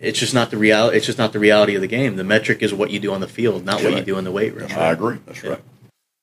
[0.00, 0.88] It's just not the real.
[0.88, 2.16] It's just not the reality of the game.
[2.16, 4.32] The metric is what you do on the field, not what you do in the
[4.32, 4.70] weight room.
[4.72, 5.18] I agree.
[5.26, 5.60] That's right.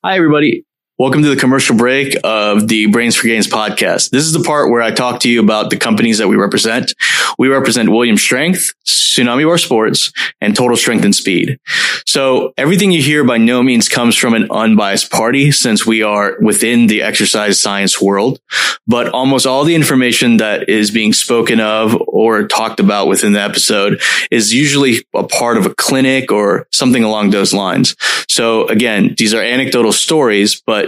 [0.04, 0.64] Hi, everybody.
[0.96, 4.10] Welcome to the commercial break of the Brains for Gains podcast.
[4.10, 6.94] This is the part where I talk to you about the companies that we represent.
[7.36, 11.58] We represent William Strength, Tsunami Bar Sports, and Total Strength and Speed.
[12.06, 16.36] So everything you hear by no means comes from an unbiased party since we are
[16.40, 18.38] within the exercise science world.
[18.86, 23.40] But almost all the information that is being spoken of or talked about within the
[23.40, 27.96] episode is usually a part of a clinic or something along those lines.
[28.28, 30.83] So again, these are anecdotal stories, but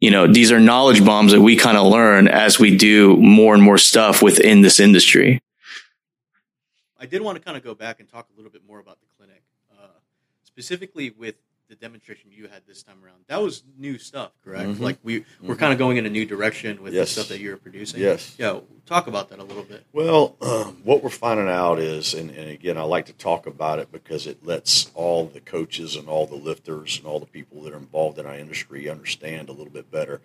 [0.00, 3.54] you know, these are knowledge bombs that we kind of learn as we do more
[3.54, 5.40] and more stuff within this industry.
[6.98, 8.98] I did want to kind of go back and talk a little bit more about
[9.00, 9.42] the clinic,
[9.72, 9.86] uh,
[10.44, 11.36] specifically with
[11.72, 13.16] the demonstration you had this time around.
[13.28, 14.68] That was new stuff, correct?
[14.68, 14.80] Mhm.
[14.80, 17.08] Like we we're kind of going in a new direction with Yes.
[17.14, 17.98] the stuff that you're producing.
[17.98, 18.34] Yes.
[18.38, 19.86] Yeah, talk about that a little bit.
[19.90, 23.78] Well, um, what we're finding out is, and, and again, I like to talk about
[23.78, 27.62] it because it lets all the coaches and all the lifters and all the people
[27.62, 30.20] that are involved in our industry understand a little bit better.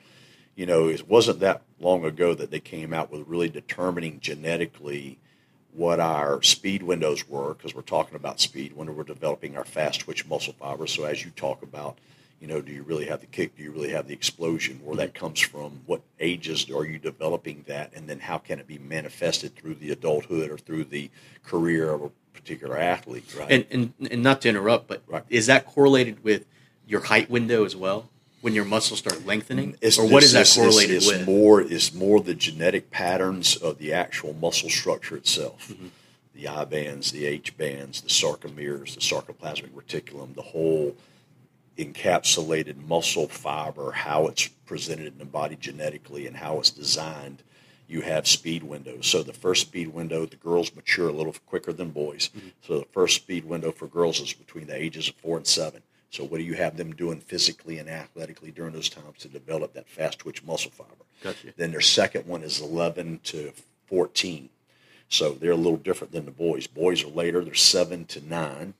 [0.57, 5.17] You know, it wasn't that long ago that they came out with really determining genetically
[5.77, 9.99] what our speed windows were because we're talking about speed when we're developing our fast
[10.01, 10.91] twitch muscle fibers.
[10.91, 11.99] So as you talk about,
[12.41, 13.55] you know, do you really have the kick?
[13.55, 14.79] Do you really have the explosion?
[14.83, 15.81] Where that comes from?
[15.85, 17.91] What ages are you developing that?
[17.95, 21.11] And then how can it be manifested through the adulthood or through the
[21.43, 23.31] career of a particular athlete?
[23.37, 23.51] Right.
[23.51, 25.23] And, and and not to interrupt, but Right.
[25.29, 26.47] is that correlated with
[26.87, 28.09] your height window as well?
[28.41, 31.25] When your muscles start lengthening, It's- or what is that it's- it's- correlated it's with?
[31.25, 35.69] More is more the genetic patterns of the actual muscle structure itself.
[35.69, 35.87] Mm-hmm.
[36.35, 40.95] The I bands, the H bands, the sarcomeres, the sarcoplasmic reticulum, the whole
[41.77, 47.43] encapsulated muscle fiber, how it's presented in the body genetically and how it's designed.
[47.87, 49.07] You have speed windows.
[49.07, 52.29] So the first speed window, the girls mature a little quicker than boys.
[52.35, 52.47] Mm-hmm.
[52.67, 55.81] So the first speed window for girls is between the ages of four and seven.
[56.09, 59.73] So what do you have them doing physically and athletically during those times to develop
[59.73, 60.91] that fast twitch muscle fiber?
[61.23, 61.53] Gotcha.
[61.57, 63.51] Then their second one is 11 to
[63.87, 64.49] 14.
[65.09, 66.67] So they're a little different than the boys.
[66.67, 68.73] Boys are later, they're 7 to 9.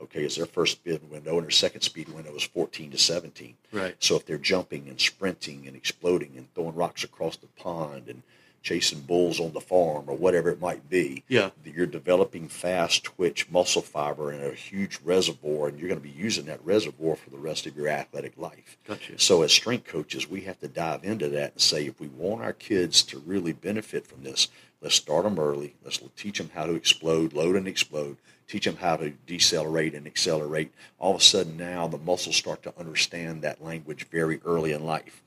[0.00, 3.56] Okay, is their first speed window, and their second speed window is 14 to 17.
[3.72, 3.96] Right.
[3.98, 8.22] So if they're jumping and sprinting and exploding and throwing rocks across the pond and
[8.62, 11.50] chasing bulls on the farm or whatever it might be, Yeah.
[11.64, 16.10] you're developing fast twitch muscle fiber in a huge reservoir, and you're going to be
[16.10, 18.76] using that reservoir for the rest of your athletic life.
[18.86, 19.18] Gotcha.
[19.18, 22.42] So, as strength coaches, we have to dive into that and say, if we want
[22.42, 24.48] our kids to really benefit from this,
[24.80, 25.74] let's start them early.
[25.84, 28.16] Let's teach them how to explode, load and explode.
[28.46, 30.72] Teach them how to decelerate and accelerate.
[30.98, 34.84] All of a sudden, now the muscles start to understand that language very early in
[34.86, 35.22] life.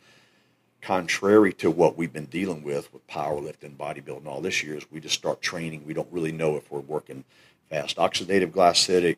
[0.82, 5.00] Contrary to what we've been dealing with with powerlifting, bodybuilding, all this year, is we
[5.00, 5.86] just start training.
[5.86, 7.24] We don't really know if we're working
[7.70, 9.18] fast oxidative glycolytic,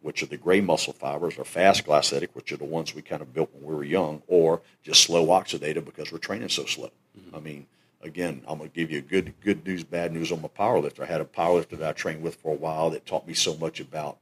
[0.00, 3.20] which are the gray muscle fibers, or fast glycolytic, which are the ones we kind
[3.20, 6.90] of built when we were young, or just slow oxidative because we're training so slow.
[7.34, 7.66] I mean,
[8.00, 11.00] again, I'm going to give you good good news, bad news on my powerlifter.
[11.00, 13.54] I had a powerlifter that I trained with for a while that taught me so
[13.56, 14.16] much about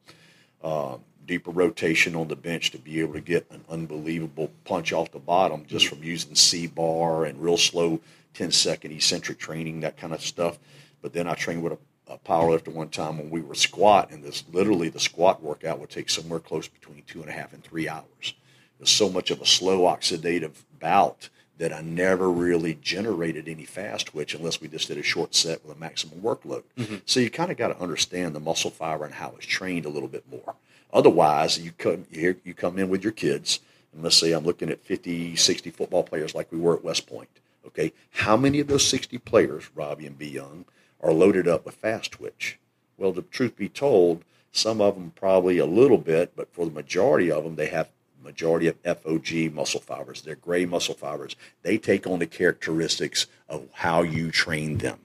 [0.63, 5.13] um, deeper rotation on the bench to be able to get an unbelievable punch off
[5.13, 8.01] the bottom just from using C bar and real slow
[8.35, 10.59] 10 second eccentric training, that kind of stuff.
[11.01, 14.23] But then I trained with a, a powerlifter one time when we were squat, and
[14.23, 17.63] this literally the squat workout would take somewhere close between two and a half and
[17.63, 18.35] three hours.
[18.79, 23.65] It was so much of a slow oxidative bout that I never really generated any
[23.65, 26.65] fast twitch unless we just did a short set with a maximum workload.
[26.77, 26.97] Mm-hmm.
[27.07, 29.89] So you kind of got to understand the muscle fiber and how it's trained a
[29.89, 30.57] little bit more.
[30.95, 33.61] Otherwise, you come you, you come in with your kids
[33.95, 37.07] and let's say I'm looking at 50, 60 football players like we were at West
[37.07, 37.29] Point.
[37.67, 40.65] Okay, how many of those 60 players, Robbie and B Young,
[41.01, 42.59] are loaded up with fast twitch?
[42.99, 46.73] Well, the truth be told, some of them probably a little bit, but for the
[46.73, 47.89] majority of them, they have
[48.23, 50.23] majority of FOG muscle fibers.
[50.23, 51.37] They're gray muscle fibers.
[51.63, 55.01] They take on the characteristics of how you train them.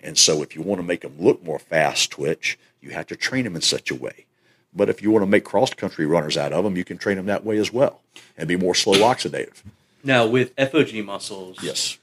[0.00, 3.16] And so, if you want to make them look more fast twitch, you have to
[3.16, 4.26] train them in such a way.
[4.74, 7.16] But if you want to make cross country runners out of them, you can train
[7.16, 8.00] them that way as well
[8.36, 9.62] and be more slow oxidative.
[10.02, 11.98] Now, with FOG muscles, Yes,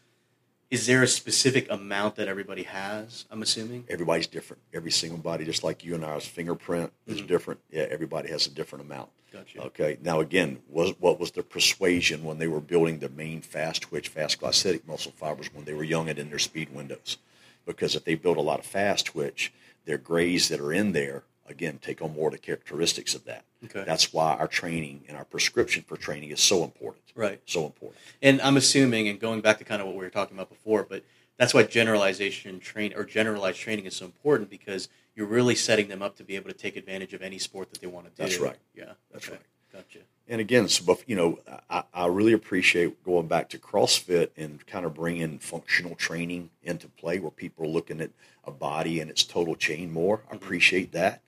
[0.69, 3.25] is there a specific amount that everybody has?
[3.31, 3.85] I'm assuming.
[3.89, 4.61] everybody's different.
[4.71, 7.27] Every single body, just like you and ours, fingerprint is mm-hmm.
[7.27, 7.59] different.
[7.71, 9.09] Yeah, everybody has a different amount.
[9.31, 9.63] Gotcha.
[9.65, 9.97] Okay.
[10.01, 14.09] Now, again, was what was the persuasion when they were building the main fast twitch,
[14.09, 17.17] fast glycolytic muscle fibers when they were young and in their speed windows?
[17.65, 19.51] Because if they build a lot of fast twitch,
[19.85, 23.45] their grays that are in there again take on more of the characteristics of that.
[23.65, 23.83] Okay.
[23.85, 27.03] That's why our training and our prescription for training is so important.
[27.15, 27.41] Right.
[27.45, 27.99] So important.
[28.21, 30.85] And I'm assuming, and going back to kind of what we were talking about before,
[30.89, 31.03] but
[31.37, 36.01] that's why generalization train or generalized training is so important because you're really setting them
[36.01, 38.23] up to be able to take advantage of any sport that they want to do.
[38.23, 38.57] That's right.
[38.75, 38.93] Yeah.
[39.11, 39.35] That's okay.
[39.37, 39.45] right.
[39.71, 39.99] Gotcha.
[40.27, 44.85] And again, so, you know, I, I really appreciate going back to CrossFit and kind
[44.85, 48.11] of bringing functional training into play where people are looking at
[48.45, 50.21] a body and its total chain more.
[50.29, 50.43] I mm-hmm.
[50.43, 51.21] appreciate that.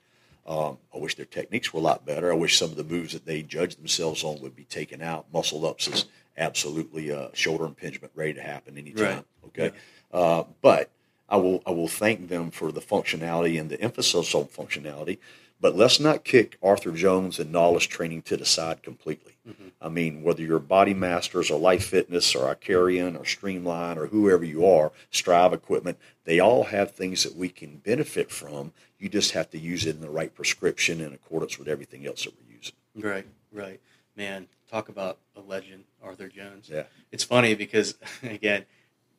[0.48, 2.32] Um, I wish their techniques were a lot better.
[2.32, 5.28] I wish some of the moves that they judge themselves on would be taken out.
[5.32, 6.06] Muscle ups is
[6.38, 9.06] absolutely uh, shoulder impingement ready to happen anytime.
[9.06, 9.26] Right.
[9.48, 9.72] Okay,
[10.12, 10.90] uh, but
[11.30, 15.20] I will I will thank them for the functionality and the emphasis on functionality.
[15.62, 19.38] But let's not kick Arthur Jones and Nautilus training to the side completely.
[19.48, 19.68] Mm-hmm.
[19.80, 24.44] I mean, whether you're Body Masters or Life Fitness or Icarian or Streamline or whoever
[24.44, 28.74] you are, Strive Equipment, they all have things that we can benefit from.
[28.98, 32.24] You just have to use it in the right prescription in accordance with everything else
[32.24, 32.76] that we're using.
[32.96, 33.28] Right.
[33.52, 33.80] Right.
[34.16, 36.70] Man, talk about a legend, Arthur Jones.
[36.72, 36.84] Yeah.
[37.12, 38.66] It's funny because again,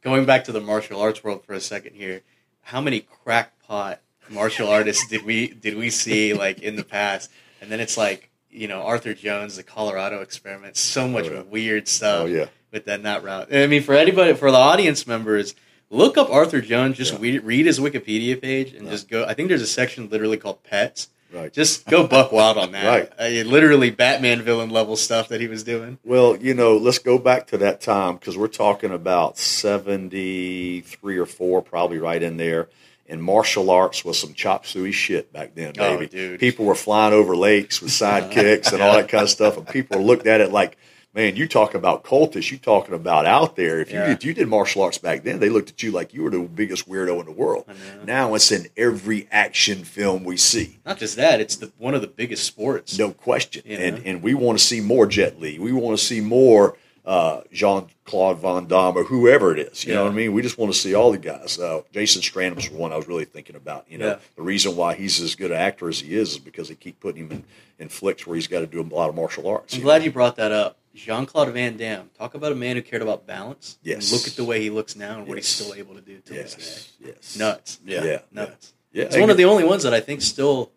[0.01, 2.23] going back to the martial arts world for a second here,
[2.63, 4.01] how many crackpot
[4.33, 7.31] martial artists did we did we see like in the past?
[7.61, 11.43] And then it's like you know Arthur Jones, the Colorado experiment, so much Oh, yeah.
[11.43, 12.47] weird stuff Oh, yeah.
[12.73, 13.55] with that that route.
[13.55, 15.55] I mean, for anybody, for the audience members,
[15.91, 16.97] look up Arthur Jones.
[16.97, 17.19] Just Yeah.
[17.21, 19.25] read, read his Wikipedia page and just go.
[19.25, 21.09] I think there's a section literally called pets.
[21.33, 21.51] Right.
[21.51, 22.87] Just go buck wild on that.
[22.87, 23.11] Right.
[23.19, 25.97] Uh, literally Batman villain level stuff that he was doing.
[26.05, 31.25] Well, you know, let's go back to that time because we're talking about 73 or
[31.27, 32.69] 4, probably right in there.
[33.09, 36.07] And martial arts was some chop suey shit back then, Oh, baby.
[36.07, 36.41] dude.
[36.41, 39.57] People were flying over lakes with sidekicks and all that kind of stuff.
[39.57, 40.79] And people looked at it like,
[41.15, 43.81] man, you talking about cultish, you talking about out there.
[43.83, 44.09] If Yeah.
[44.09, 46.31] you did you did martial arts back then, they looked at you like you were
[46.31, 47.67] the biggest weirdo in the world.
[48.07, 50.79] Now it's in every action film we see.
[50.87, 52.99] Not just that, it's the one of the biggest sports.
[52.99, 53.63] No question.
[53.67, 55.59] You And and we want to see more Jet Li.
[55.59, 59.85] We want to see more uh, Jean Claude Van Damme or whoever it is.
[59.85, 60.33] You know what I mean?
[60.33, 61.59] We just want to see all the guys.
[61.59, 63.87] Uh, Jason Stratham was one I was really thinking about.
[63.89, 64.19] You know, Yeah.
[64.37, 67.01] the reason why he's as good an actor as he is is because they keep
[67.01, 67.45] putting him in,
[67.79, 69.75] in flicks where he's got to do a lot of martial arts.
[69.75, 70.05] I'm you glad know?
[70.07, 70.79] you brought that up.
[70.95, 72.11] Jean Claude Van Damme.
[72.19, 73.79] Talk about a man who cared about balance.
[73.83, 74.13] Yes.
[74.13, 76.33] look at the way he looks now and what he's still able to do to
[76.35, 76.93] this Yes.
[77.01, 77.07] day.
[77.17, 77.37] Yes.
[77.39, 77.81] Nuts.
[77.85, 78.05] Yeah.
[78.05, 78.19] Yeah.
[78.31, 78.75] Nuts.
[78.93, 79.05] Yeah.
[79.05, 80.71] It's one of the only ones that I think still,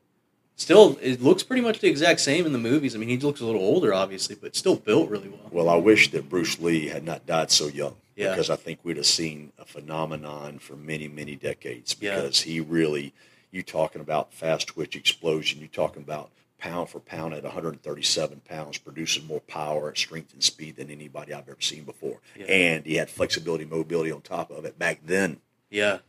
[0.56, 2.96] still it looks pretty much the exact same in the movies.
[2.96, 5.50] I mean, he looks a little older, obviously, but still built really well.
[5.52, 8.32] Well, I wish that Bruce Lee had not died so young Yeah.
[8.32, 12.16] because I think we'd have seen a phenomenon for many, many decades Yeah.
[12.16, 13.14] because he really,
[13.52, 18.78] you talking about fast twitch explosion, you talking about pound for pound at 137 pounds,
[18.78, 22.20] producing more power, strength, and speed than anybody I've ever seen before.
[22.36, 22.46] Yeah.
[22.46, 25.42] And he had flexibility, mobility on top of it back then.
[25.70, 26.00] Yeah,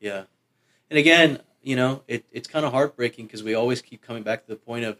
[0.00, 0.24] yeah.
[0.88, 4.42] And again, you know, it, it's kind of heartbreaking because we always keep coming back
[4.42, 4.98] to the point of,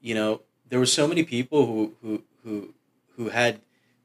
[0.00, 2.74] you know, there were so many people who who who
[3.16, 3.60] who had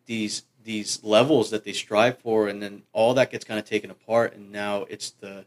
[0.06, 3.90] these these levels that they strive for, and then all that gets kind of taken
[3.90, 5.46] apart, and now it's the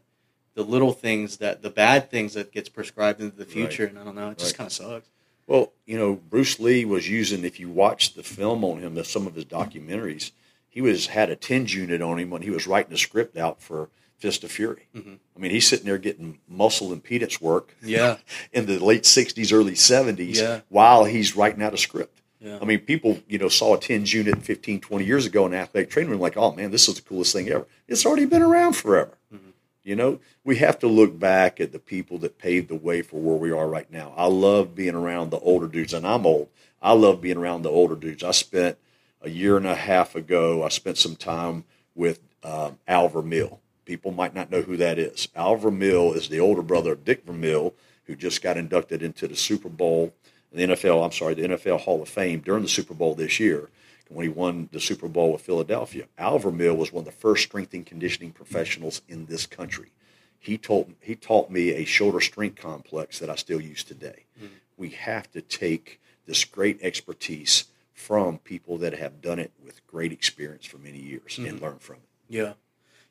[0.55, 4.03] the little things that the bad things that gets prescribed into the future, and I
[4.03, 5.09] don't know, it just kind of sucks.
[5.47, 7.43] Well, you know, Bruce Lee was using.
[7.43, 10.31] If you watch the film on him, some of his documentaries,
[10.69, 13.61] he was had a TENS unit on him when he was writing the script out
[13.61, 14.83] for Fist of Fury.
[14.95, 15.17] Mhm.
[15.35, 18.17] I mean, he's sitting there getting muscle impedance work Yeah,
[18.53, 20.61] in the late '60s, early '70s, Yeah.
[20.69, 22.21] while he's writing out a script.
[22.39, 25.53] yeah, I mean, people, you know, saw a TENS unit 15, 20 years ago in
[25.53, 27.65] athletic training room, like, oh man, this is the coolest thing ever.
[27.87, 29.17] It's already been around forever.
[29.33, 29.39] Mhm.
[29.83, 33.17] You know, we have to look back at the people that paved the way for
[33.19, 34.13] where we are right now.
[34.17, 36.47] I love being around the older dudes, and I'm old.
[36.81, 38.23] I love being around the older dudes.
[38.23, 38.77] I spent
[39.21, 43.59] a year and a half ago, I spent some time with um, Al Vermeil.
[43.85, 45.27] People might not know who that is.
[45.35, 47.73] Al Vermeil is the older brother of Dick Vermeil,
[48.05, 50.13] who just got inducted into the Super Bowl
[50.55, 51.03] the NFL.
[51.03, 53.69] I'm sorry, the NFL Hall of Fame during the Super Bowl this year
[54.09, 56.05] when he won the Super Bowl with Philadelphia.
[56.17, 59.91] Al Vermeil was one of the first strength and conditioning professionals in this country.
[60.39, 64.25] He told he taught me a shoulder strength complex that I still use today.
[64.37, 64.53] Mm-hmm.
[64.77, 70.11] We have to take this great expertise from people that have done it with great
[70.11, 71.45] experience for many years mm-hmm.
[71.45, 72.09] and learn from it.
[72.29, 72.53] Yeah.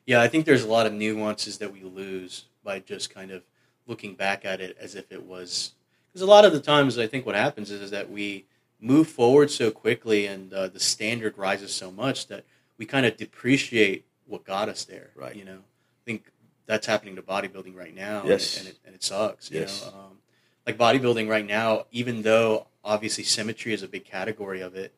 [0.05, 3.43] Yeah, I think there's a lot of nuances that we lose by just kind of
[3.87, 5.73] looking back at it as if it was
[6.11, 8.45] because a lot of the times I think what happens is, is that we
[8.79, 12.45] move forward so quickly and uh, the standard rises so much that
[12.77, 15.09] we kind of depreciate what got us there.
[15.15, 15.35] Right.
[15.35, 16.31] You know, I think
[16.65, 18.23] that's happening to bodybuilding right now.
[18.25, 18.57] Yes.
[18.57, 19.51] And, and, it, and it sucks.
[19.51, 19.85] yes.
[19.85, 19.99] Know?
[19.99, 20.17] Um,
[20.65, 24.93] like bodybuilding right now, even though obviously symmetry is a big category of it,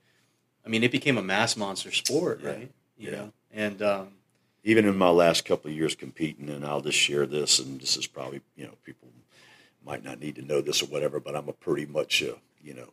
[0.65, 2.49] I mean, it became a mass monster sport, yeah.
[2.49, 2.71] right?
[2.97, 3.15] You yeah.
[3.15, 3.31] Know?
[3.53, 4.07] And um,
[4.67, 7.95] even in my last couple of years competing, and I'll just share this, and this
[7.95, 9.07] is probably, you know, people
[9.85, 12.73] might not need to know this or whatever, but I'm a pretty much, uh, you
[12.73, 12.89] know,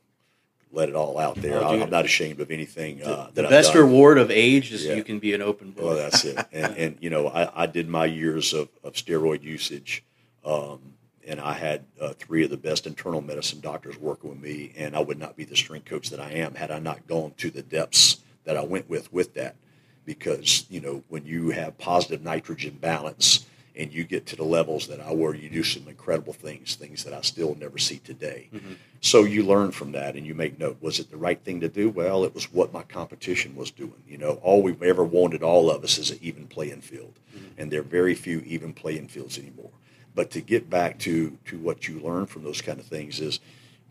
[0.71, 1.61] let it all out there.
[1.61, 3.03] Oh, I'm not ashamed of anything.
[3.03, 4.95] Uh, the, the best reward of age is yeah.
[4.95, 5.85] you can be an open book.
[5.85, 6.39] Well, that's it.
[6.53, 10.05] And, and you know, I, I, did my years of, of steroid usage,
[10.45, 10.81] um,
[11.27, 14.95] and I had uh, three of the best internal medicine doctors working with me, and
[14.95, 17.51] I would not be the strength coach that I am had I not gone to
[17.51, 19.57] the depths that I went with with that.
[20.05, 23.47] Because you know, when you have positive nitrogen balance
[23.77, 27.03] and you get to the levels that I were, you do some incredible things, things
[27.05, 28.49] that I still never see today.
[28.55, 28.75] Mm-hmm.
[29.01, 30.79] So you learn from that and you make note.
[30.81, 31.91] Was it the right thing to do?
[31.91, 34.03] Well, it was what my competition was doing.
[34.07, 37.61] You know, all we've ever wanted, all of us, is an even playing field, mm-hmm.
[37.61, 39.73] and there are very few even playing fields anymore.
[40.15, 43.41] But to get back to to what you learn from those kind of things is,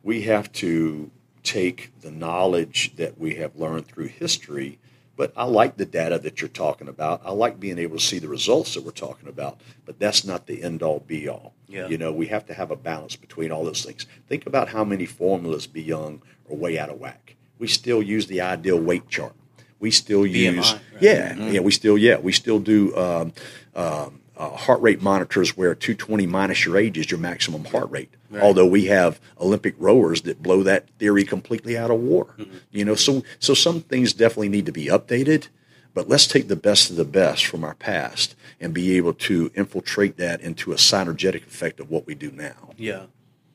[0.02, 1.12] we have to
[1.44, 4.80] take the knowledge that we have learned through history
[5.16, 7.22] but I like the data that you're talking about.
[7.24, 10.48] I like being able to see the results that we're talking about, but that's not
[10.48, 11.54] the end all be all.
[11.68, 11.88] Yeah.
[11.88, 14.06] You know, we have to have a balance between all those things.
[14.28, 17.36] Think about how many formulas Be Young are way out of whack.
[17.60, 19.34] We still use the ideal weight chart.
[19.80, 20.82] We still BMI, use, right?
[21.00, 21.48] yeah, mm-hmm.
[21.50, 23.34] yeah, we still, yeah, we still do um,
[23.76, 28.14] um, uh, heart rate monitors where 220 minus your age is your maximum heart rate.
[28.34, 28.42] Right.
[28.42, 32.58] Although we have Olympic rowers that blow that theory completely out of war, Mm-hmm.
[32.72, 35.50] You know, so so some things definitely need to be updated,
[35.94, 39.52] but let's take the best of the best from our past and be able to
[39.56, 42.72] infiltrate that into a synergetic effect of what we do now.
[42.78, 43.06] Yeah,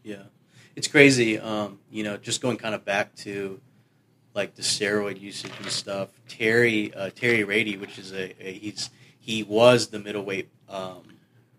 [0.04, 0.24] yeah,
[0.76, 1.38] it's crazy.
[1.38, 3.60] Um, you know, just going kind of back to
[4.34, 6.10] like the steroid usage and stuff.
[6.28, 11.02] Terry uh, Terry Rady, which is a, a he's he was the middleweight um,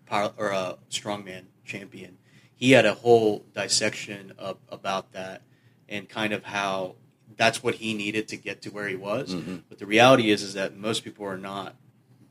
[0.06, 2.16] power, or a strongman champion.
[2.60, 5.40] He had a whole dissection of, about that
[5.88, 6.94] and kind of how
[7.36, 9.34] that's what he needed to get to where he was.
[9.34, 9.56] Mm-hmm.
[9.70, 11.74] But the reality is, is that most people are not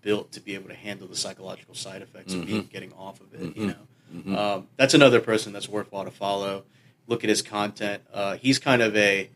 [0.04, 2.42] built to be able to handle the psychological side effects mm-hmm.
[2.44, 3.42] of being, getting off of it.
[3.42, 3.60] Mm-hmm.
[3.60, 4.36] You know, mm-hmm.
[4.36, 6.64] um, that's another person that's worthwhile to follow.
[7.08, 8.04] Look at his content.
[8.14, 9.32] Uh, he's kind of a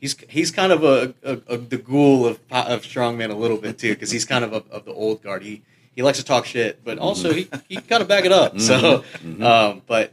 [0.00, 3.78] he's he's kind of a, a, a the ghoul of of strongman a little bit
[3.78, 5.42] too because he's kind of a, of the old guard.
[5.42, 5.62] He
[5.96, 8.60] he likes to talk shit, but also he he kind of back it up.
[8.60, 9.32] So, mm-hmm.
[9.32, 9.42] mm-hmm.
[9.42, 10.12] um, but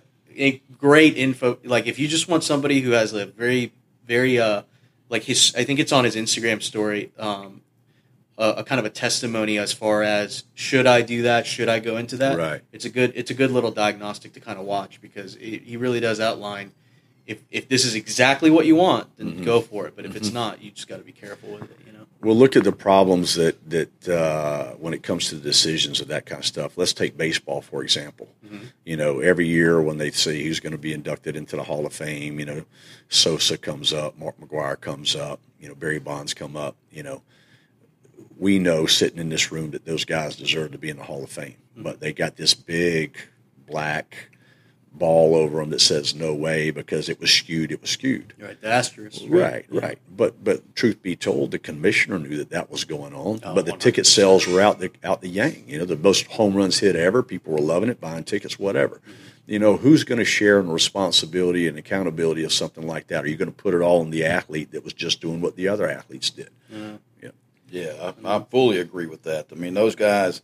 [0.78, 1.58] great info.
[1.64, 3.74] Like if you just want somebody who has a very
[4.06, 4.64] very uh
[5.10, 7.12] like his I think it's on his Instagram story.
[7.18, 7.62] Um,
[8.36, 11.46] a, a, kind of a testimony as far as should I do that?
[11.46, 12.36] Should I go into that?
[12.36, 12.62] Right.
[12.72, 15.78] It's a good it's a good little diagnostic to kind of watch because it, he
[15.78, 16.72] really does outline
[17.26, 19.44] if if this is exactly what you want, then mm-hmm.
[19.44, 19.96] go for it.
[19.96, 20.18] But if mm-hmm.
[20.18, 21.80] it's not, you just got to be careful with it.
[21.86, 21.93] You know.
[22.24, 26.08] We'll look at the problems that that uh, when it comes to the decisions of
[26.08, 26.78] that kind of stuff.
[26.78, 28.30] Let's take baseball for example.
[28.46, 28.66] Mm-hmm.
[28.86, 31.86] You know, every year when they say who's going to be inducted into the Hall
[31.86, 32.66] of Fame, you know,
[33.10, 36.76] Sosa comes up, Mark McGwire comes up, you know, Barry Bonds come up.
[36.92, 37.22] You know,
[38.38, 41.24] we know sitting in this room that those guys deserve to be in the Hall
[41.24, 41.84] of Fame, mm-hmm.
[41.84, 43.18] but they got this big
[43.68, 44.30] black
[44.94, 47.72] ball over them that says no way because it was skewed.
[47.72, 48.34] It was skewed.
[48.40, 49.22] Right, the asterisk.
[49.28, 49.84] Right, right.
[49.84, 50.00] right.
[50.16, 53.40] But but truth be told, the commissioner knew that that was going on.
[53.44, 53.80] Oh, but the 100%.
[53.80, 55.64] ticket sales were out the out the yang.
[55.68, 57.24] You know, the most home runs hit ever.
[57.24, 58.98] People were loving it, buying tickets, whatever.
[58.98, 59.12] Mm-hmm.
[59.46, 63.26] You know, who's going to share in responsibility and accountability of something like that?
[63.26, 65.58] Are you going to put it all on the athlete that was just doing what
[65.58, 66.50] the other athletes did?
[66.70, 67.30] Yeah, yeah,
[67.70, 69.48] yeah I, I fully agree with that.
[69.52, 70.42] I mean, those guys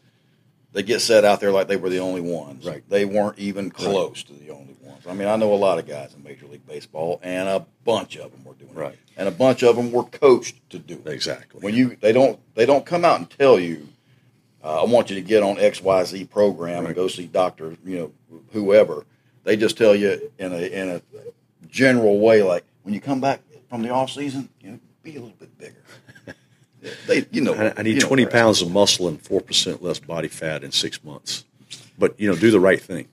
[0.74, 2.66] they get set out there like they were the only ones.
[2.66, 2.88] Right.
[2.90, 4.38] They weren't even close right.
[4.38, 5.06] to the only ones.
[5.08, 8.18] I mean, I know a lot of guys in Major League Baseball, and a bunch
[8.18, 8.94] of them were doing right.
[8.94, 11.12] it, and a bunch of them were coached to do it.
[11.12, 11.62] Exactly.
[11.62, 13.88] When you they don't they don't come out and tell you,
[14.64, 16.88] uh, I want you to get on X Y Z program right.
[16.88, 17.98] and go see doctor, you
[18.30, 19.06] know, whoever.
[19.44, 21.02] They just tell you in a in a
[21.68, 25.20] general way, like when you come back from the off season, you know, be a
[25.20, 25.84] little bit bigger.
[27.08, 30.64] They, you know, I, I need 20 pounds of muscle and 4% less body fat
[30.64, 31.46] in six months.
[31.98, 33.08] But, you know, do the right thing.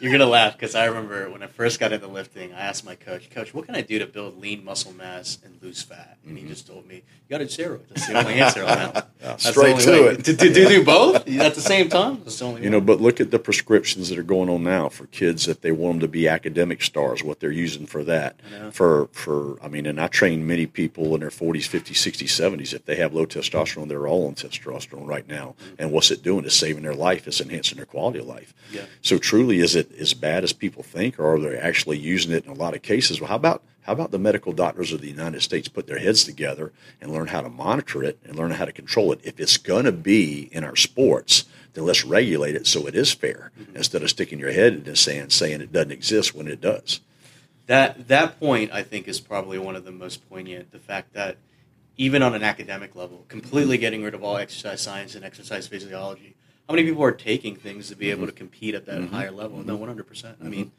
[0.00, 2.94] You're gonna laugh because I remember when I first got into lifting, I asked my
[2.94, 6.36] coach, "Coach, what can I do to build lean muscle mass and lose fat?" And
[6.36, 6.52] he mm-hmm.
[6.52, 9.08] just told me, "You got to steroids." That's the only answer on that.
[9.20, 9.98] That's the straight to way.
[10.08, 10.24] it.
[10.24, 12.20] To, to, to do both at the same time.
[12.24, 12.62] That's the only.
[12.62, 12.72] You way.
[12.72, 15.72] know, but look at the prescriptions that are going on now for kids that they
[15.72, 17.22] want them to be academic stars.
[17.22, 18.40] What they're using for that,
[18.72, 22.74] for for I mean, and I train many people in their forties, fifties, sixties, seventies.
[22.74, 25.54] If they have low testosterone, they're all on testosterone right now.
[25.58, 25.74] Mm-hmm.
[25.78, 26.44] And what's it doing?
[26.44, 27.26] It's saving their life.
[27.26, 28.52] It's enhancing their quality of life.
[28.70, 28.84] Yeah.
[29.02, 32.46] So truly, is it as bad as people think, or are they actually using it
[32.46, 33.20] in a lot of cases?
[33.20, 36.24] Well, how about how about the medical doctors of the United States put their heads
[36.24, 36.72] together
[37.02, 39.20] and learn how to monitor it and learn how to control it?
[39.22, 43.12] If it's going to be in our sports, then let's regulate it so it is
[43.12, 43.76] fair mm-hmm.
[43.76, 47.00] instead of sticking your head in the sand saying it doesn't exist when it does.
[47.66, 50.72] that that point I think is probably one of the most poignant.
[50.72, 51.36] The fact that
[51.98, 56.34] even on an academic level, completely getting rid of all exercise science and exercise physiology.
[56.68, 58.38] How many people are taking things to be able to mm-hmm.
[58.38, 59.14] compete at that mm-hmm.
[59.14, 59.58] higher level?
[59.58, 59.80] No, mm-hmm.
[59.80, 60.38] one hundred percent.
[60.42, 60.72] I mean,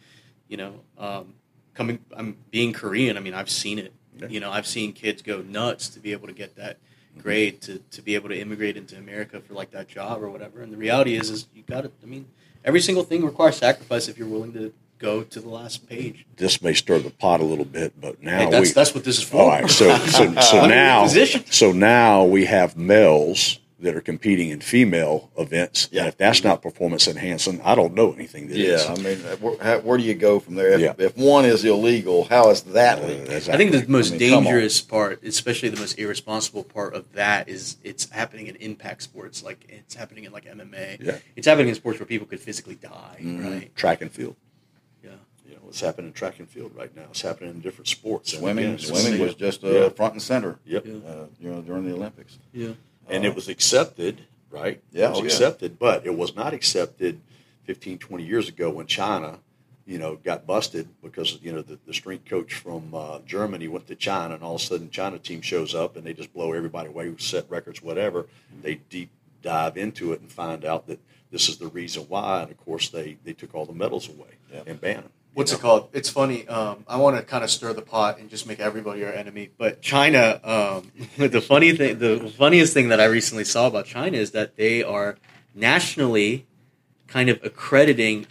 [0.48, 1.34] you know, um,
[1.74, 3.18] coming, I'm being Korean.
[3.18, 3.94] I mean, I've seen it.
[4.18, 4.28] Yeah.
[4.28, 6.78] You know, I've seen kids go nuts to be able to get that
[7.18, 10.62] grade to, to be able to immigrate into America for like that job or whatever.
[10.62, 11.92] And the reality is, is you got to.
[12.02, 12.28] I mean,
[12.64, 16.26] every single thing requires sacrifice if you're willing to go to the last page.
[16.38, 19.04] This may stir the pot a little bit, but now Hey, that's we, that's what
[19.04, 19.42] this is for.
[19.42, 24.60] All right, so so, so now so now we have males that are competing in
[24.60, 25.88] female events.
[25.92, 26.02] Yeah.
[26.02, 28.84] And if that's not performance enhancing, I don't know anything that is.
[28.84, 30.72] Yeah, I mean, uh, where, how, where do you go from there?
[30.72, 30.94] If, Yeah.
[30.98, 33.34] if one is illegal, how is that Uh, legal?
[33.36, 37.48] I think the most I mean, dangerous part, especially the most irresponsible part of that,
[37.48, 39.44] is it's happening in impact sports.
[39.44, 40.98] Like it's happening in like MMA.
[41.00, 41.18] Yeah.
[41.36, 43.18] It's happening in sports where people could physically die.
[43.22, 43.48] Mm-hmm.
[43.48, 43.76] Right.
[43.76, 44.36] track and field.
[45.04, 45.12] Yeah.
[45.48, 47.04] You know, it's happening in track and field right now.
[47.12, 48.34] It's happening in different sports.
[48.36, 49.90] Swimming, again, swimming was just uh, Yeah.
[49.90, 50.58] front and center.
[50.66, 50.86] Yep.
[50.88, 50.94] Yeah.
[51.08, 52.40] Uh, you know, during the Olympics.
[52.52, 52.70] Yeah.
[53.10, 54.82] And it was accepted, right?
[54.92, 55.28] Yeah, It was oh, yeah.
[55.28, 57.22] accepted, but it was not accepted
[57.66, 59.40] 15, 20 years ago when China,
[59.86, 63.88] you know, got busted because, you know, the, the strength coach from uh, Germany went
[63.88, 66.54] to China and all of a sudden China team shows up and they just blow
[66.54, 68.26] everybody away, set records, whatever.
[68.64, 69.10] They deep
[69.42, 71.00] dive into it and find out that
[71.32, 72.42] this is the reason why.
[72.44, 74.64] And of course, they, they took all the medals away Yeah.
[74.66, 75.12] and banned them.
[75.36, 75.90] What's you it called?
[75.92, 76.48] It's funny.
[76.48, 79.50] Um, I want to kind of stir the pot and just make everybody our enemy.
[79.58, 84.18] But China, um, the funny thing, the funniest thing that I recently saw about China
[84.18, 85.18] is that they are
[85.54, 86.46] nationally
[87.08, 88.28] kind of accrediting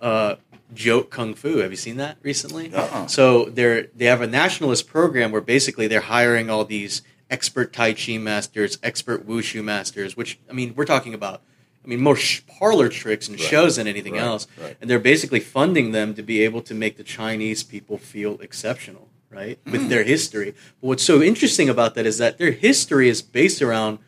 [0.00, 0.34] uh,
[0.72, 1.58] joke kung fu.
[1.58, 2.74] Have you seen that recently?
[2.74, 3.06] Uh-uh.
[3.06, 7.94] So they're they have a nationalist program where basically they're hiring all these expert Tai
[7.94, 10.16] Chi masters, expert wushu masters.
[10.16, 11.42] Which I mean, we're talking about.
[11.84, 13.48] I mean, more sh- parlor tricks and Right.
[13.48, 14.46] shows than anything Right, else.
[14.60, 14.76] right.
[14.80, 19.08] And they're basically funding them to be able to make the Chinese people feel exceptional,
[19.30, 19.58] right?
[19.70, 19.88] With mm.
[19.90, 20.54] their history.
[20.80, 23.98] But what's so interesting about that is that their history is based around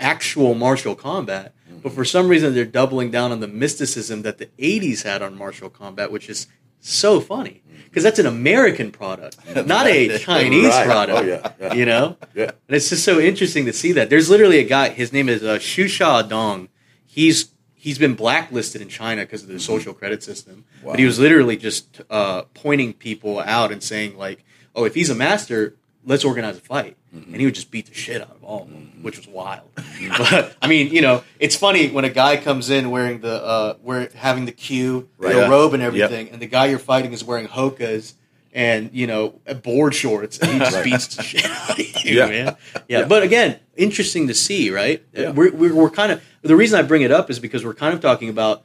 [0.00, 1.52] actual martial combat.
[1.68, 1.94] But mm-hmm.
[1.94, 5.70] for some reason, they're doubling down on the mysticism that the 80s had on martial
[5.70, 6.46] combat, which is
[6.80, 7.62] so funny.
[7.68, 7.84] Mm-hmm.
[7.84, 10.86] Because that's an American product, not a Chinese Right.
[10.86, 11.18] product.
[11.18, 11.74] Oh, yeah, yeah.
[11.74, 12.16] You know?
[12.34, 12.50] Yeah.
[12.68, 14.10] And it's just so interesting to see that.
[14.10, 16.68] There's literally a guy, his name is uh, Xu Xiaodong.
[17.12, 20.64] He's he's been blacklisted in China because of the social credit system.
[20.82, 20.92] Wow.
[20.92, 24.44] But he was literally just uh, pointing people out and saying like,
[24.76, 27.94] "Oh, if he's a master, let's organize a fight." And he would just beat the
[27.94, 29.68] shit out of all of them, which was wild.
[30.18, 33.74] but I mean, you know, it's funny when a guy comes in wearing the uh,
[33.82, 35.34] we're having the cue, Right.
[35.34, 35.88] the robe and Yep.
[35.92, 38.12] everything, and the guy you're fighting is wearing hokas
[38.52, 40.84] and you know board shorts, and he just Right.
[40.84, 41.86] beats the shit out of you,
[42.16, 42.26] Yeah.
[42.26, 42.56] man.
[42.88, 43.04] Yeah.
[43.06, 45.02] but again, interesting to see, right?
[45.12, 45.30] Yeah.
[45.30, 47.94] We're, we're, we're kind of the reason I bring it up is because we're kind
[47.94, 48.64] of talking about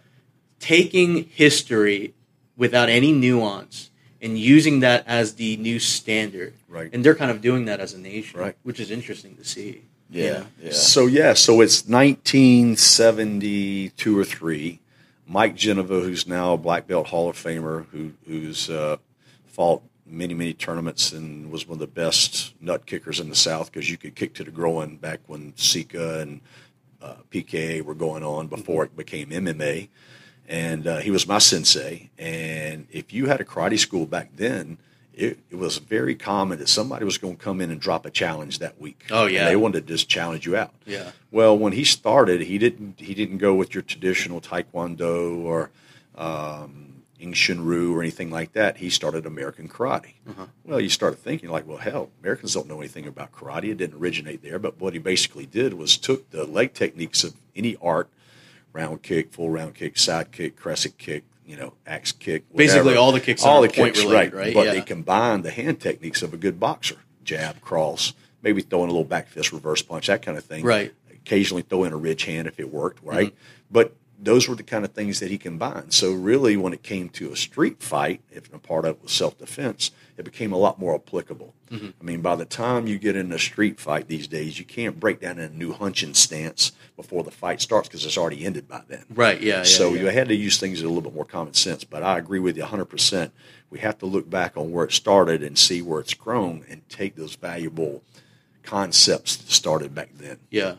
[0.59, 2.13] taking history
[2.57, 6.53] without any nuance and using that as the new standard.
[6.69, 6.89] Right.
[6.93, 8.55] And they're kind of doing that as a nation, Right.
[8.63, 9.81] which is interesting to see.
[10.09, 10.71] Yeah, yeah.
[10.71, 14.79] So yeah, so it's 1972 or three.
[15.27, 18.97] Mike Geneva, who's now a black belt Hall of Famer, who who's uh,
[19.55, 23.71] fought many many tournaments and was one of the best nut kickers in the South
[23.71, 26.41] because you could kick to the groin back when Sika and
[27.01, 29.87] uh, PKA were going on before it became MMA.
[30.47, 32.11] And uh, he was my sensei.
[32.19, 34.77] And if you had a karate school back then,
[35.13, 38.11] it, it was very common that somebody was going to come in and drop a
[38.11, 39.05] challenge that week.
[39.09, 39.45] Oh, And yeah.
[39.45, 40.73] they wanted to just challenge you out.
[40.85, 41.11] Yeah.
[41.31, 45.71] Well, when he started, he didn't he didn't go with your traditional taekwondo or
[46.15, 46.94] um,
[47.33, 48.77] Shinru or anything like that.
[48.77, 50.13] He started American karate.
[50.29, 50.45] Uh-huh.
[50.63, 53.65] Well, you started thinking like, well, hell, Americans don't know anything about karate.
[53.71, 54.59] It didn't originate there.
[54.59, 58.09] But what he basically did was took the leg techniques of any art,
[58.73, 63.11] round kick, full round kick, side kick, crescent kick, you know, axe kick, Basically, all
[63.11, 64.45] the kicks all the point kicks, related, right?
[64.47, 64.53] right?
[64.53, 64.71] But Yeah.
[64.73, 69.03] they combined the hand techniques of a good boxer: jab, cross, maybe throwing a little
[69.03, 70.93] back fist, reverse punch, that kind of thing Right.
[71.11, 73.33] occasionally throw in a ridge hand if it worked, right?
[73.71, 75.93] But those were the kind of things that he combined.
[75.93, 79.11] So really, when it came to a street fight, if a part of it was
[79.11, 81.53] self defense, it became a lot more applicable.
[81.69, 81.89] Mm-hmm.
[81.99, 84.99] I mean, by the time you get in a street fight these days, you can't
[84.99, 88.67] break down in a new hunching stance before the fight starts because it's already ended
[88.67, 89.05] by then.
[89.13, 89.41] Right.
[89.41, 89.57] Yeah.
[89.57, 90.01] yeah so yeah.
[90.01, 91.83] you had to use things a little bit more common sense.
[91.83, 93.31] But I agree with you 100%.
[93.69, 96.87] We have to look back on where it started and see where it's grown and
[96.87, 98.03] take those valuable
[98.63, 100.39] concepts that started back then.
[100.49, 100.75] Yeah,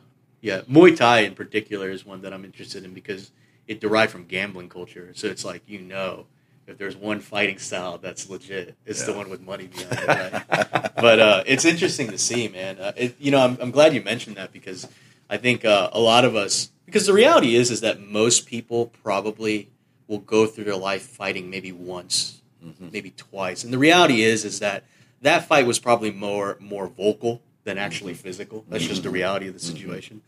[0.46, 0.60] yeah.
[0.70, 3.32] Muay Thai in particular is one that I'm interested in because
[3.66, 5.10] it derived from gambling culture.
[5.14, 6.26] So it's like you know,
[6.68, 10.06] if there's one fighting style that's legit, it's the one with money behind it.
[10.06, 10.94] Right?
[10.96, 12.78] but uh, it's interesting to see, man.
[12.78, 14.88] Uh, it, you know, I'm, I'm glad you mentioned that because
[15.28, 18.86] I think uh, a lot of us, because the reality is, is that most people
[19.02, 19.68] probably
[20.06, 22.40] will go through their life fighting maybe once,
[22.78, 24.84] maybe twice, and the reality is, is that
[25.22, 28.22] that fight was probably more more vocal than actually mm-hmm.
[28.22, 28.64] physical.
[28.68, 28.90] That's mm-hmm.
[28.90, 29.76] just the reality of the mm-hmm.
[29.76, 30.22] situation.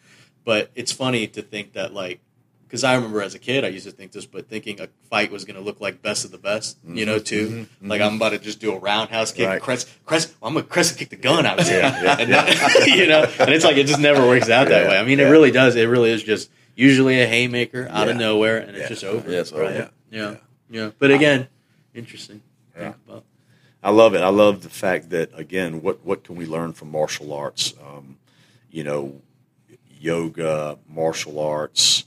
[0.45, 2.21] But it's funny to think that like
[2.65, 5.33] because I remember as a kid, I used to think this, but thinking a fight
[5.33, 7.67] was going to look like best of the best, you know, too.
[7.81, 9.63] Like I'm about to just do a roundhouse kick, Right.
[9.63, 10.35] crest, crest.
[10.43, 12.17] I'm going to crescent kick the gun out of here, Yeah, yeah.
[12.19, 14.99] and you know, and it's like it just never works out that Yeah, way.
[14.99, 15.77] I mean, it really does.
[15.77, 18.81] It really is just usually a haymaker out of nowhere, and Yeah.
[18.81, 19.31] it's just over.
[19.31, 19.63] Yeah, it's over.
[19.63, 19.75] Oh, right?
[19.75, 19.89] Yeah.
[20.11, 20.31] Yeah.
[20.31, 20.37] Yeah.
[20.83, 21.49] yeah, But again,
[21.95, 22.43] interesting.
[22.77, 22.93] to Yeah.
[23.83, 24.23] I love it.
[24.23, 27.75] I love the fact that again, what what can we learn from martial arts?
[27.85, 28.19] Um,
[28.71, 29.21] you know,
[29.89, 32.05] yoga, martial arts,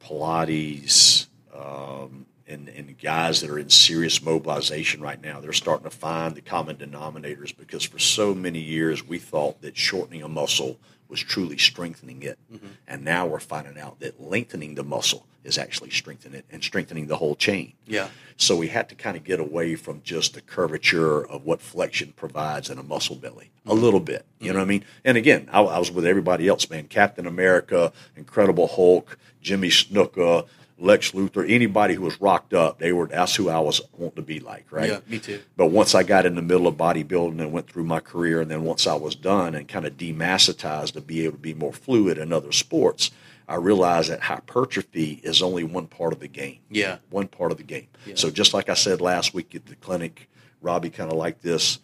[0.00, 5.40] Pilates, um, and and guys that are in serious mobilization right now.
[5.40, 9.76] They're starting to find the common denominators because for so many years we thought that
[9.76, 10.78] shortening a muscle
[11.08, 12.66] was truly strengthening it, mm-hmm.
[12.88, 17.06] and now we're finding out that lengthening the muscle is actually strengthening it and strengthening
[17.06, 17.74] the whole chain.
[17.86, 18.08] Yeah.
[18.36, 22.14] So we had to kind of get away from just the curvature of what flexion
[22.16, 23.82] provides in a muscle belly a mm-hmm.
[23.82, 24.24] little bit.
[24.40, 24.84] You know what I mean?
[25.04, 26.88] And again, I, I was with everybody else, man.
[26.88, 30.46] Captain America, Incredible Hulk, Jimmy Snuka,
[30.78, 34.22] Lex Luger, anybody who was rocked up, they were that's who I was wanting to
[34.22, 34.90] be like, right?
[34.90, 35.40] Yeah, me too.
[35.56, 38.50] But once I got in the middle of bodybuilding and went through my career, and
[38.50, 41.72] then once I was done and kind of demassatized to be able to be more
[41.72, 43.12] fluid in other sports,
[43.48, 46.96] I realized that hypertrophy is only one part of the game Yeah.
[47.10, 47.88] one part of the game.
[48.06, 48.14] Yeah.
[48.16, 50.28] So just like I said last week at the clinic,
[50.60, 51.78] Robbie kind of like this.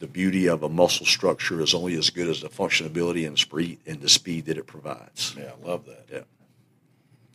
[0.00, 3.78] The beauty of a muscle structure is only as good as the functionability and speed
[3.86, 5.34] and the speed that it provides.
[5.38, 6.06] Yeah, I love that.
[6.12, 6.20] Yeah.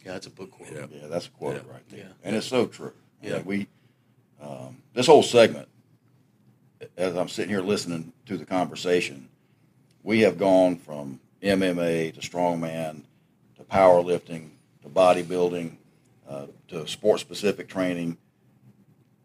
[0.05, 0.71] Yeah, that's a book quote.
[0.71, 0.85] Yeah.
[0.91, 1.71] Yeah, that's a quote Yeah.
[1.71, 2.05] right there, Yeah.
[2.23, 2.93] and it's so true.
[3.21, 3.37] Yeah.
[3.37, 3.67] Yeah, we
[4.41, 5.67] um, this whole segment,
[6.97, 9.27] as I'm sitting here listening to the conversation,
[10.03, 13.01] we have gone from MMA to strongman
[13.57, 14.49] to powerlifting
[14.83, 15.73] to bodybuilding
[16.29, 18.17] uh, to sport specific training,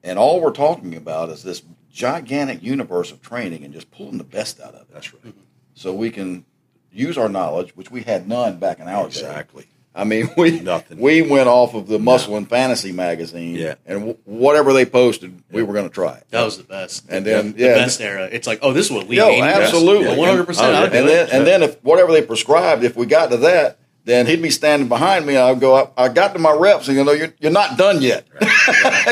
[0.03, 1.63] and all we're talking about is this
[1.93, 5.33] gigantic universe of training and just pulling the best out of it, That's right.
[5.75, 6.45] so we can
[6.91, 9.09] use our knowledge, which we had none back in our day.
[9.09, 9.67] Exactly.
[9.95, 10.99] I mean, we Nothing.
[10.99, 13.75] We went off of the Muscle and Fantasy magazine, Yeah.
[13.87, 16.25] and w- whatever they posted, we were going to try it.
[16.31, 17.05] That was the best.
[17.09, 18.29] And then, the yeah, best era.
[18.33, 20.17] It's like, oh, this is what Lee Yo, absolutely.
[20.17, 20.93] one hundred percent.
[20.95, 24.43] And then, and then if whatever they prescribed, if we got to that, then he'd
[24.43, 27.05] be standing behind me, and I'd go, I, I got to my reps, and you
[27.05, 28.27] know, you're, you're not done yet.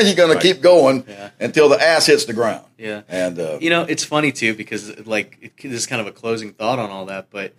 [0.03, 0.39] you're going Right.
[0.41, 1.29] to keep going Yeah.
[1.39, 2.65] until the ass hits the ground.
[2.77, 3.01] Yeah.
[3.07, 6.11] And uh, You know, it's funny too because like it, this is kind of a
[6.11, 7.53] closing thought on all that, but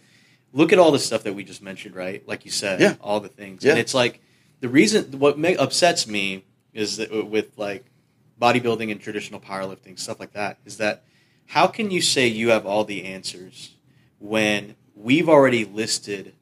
[0.55, 2.27] look at all the stuff that we just mentioned, right?
[2.27, 2.95] Like you said, Yeah.
[3.01, 3.73] all the things, Yeah.
[3.73, 4.21] and it's like
[4.61, 7.85] the reason what ma- upsets me is that with like
[8.41, 11.03] bodybuilding and traditional powerlifting stuff like that is that
[11.47, 13.71] how can you say you have all the answers
[14.19, 16.33] when we've already listed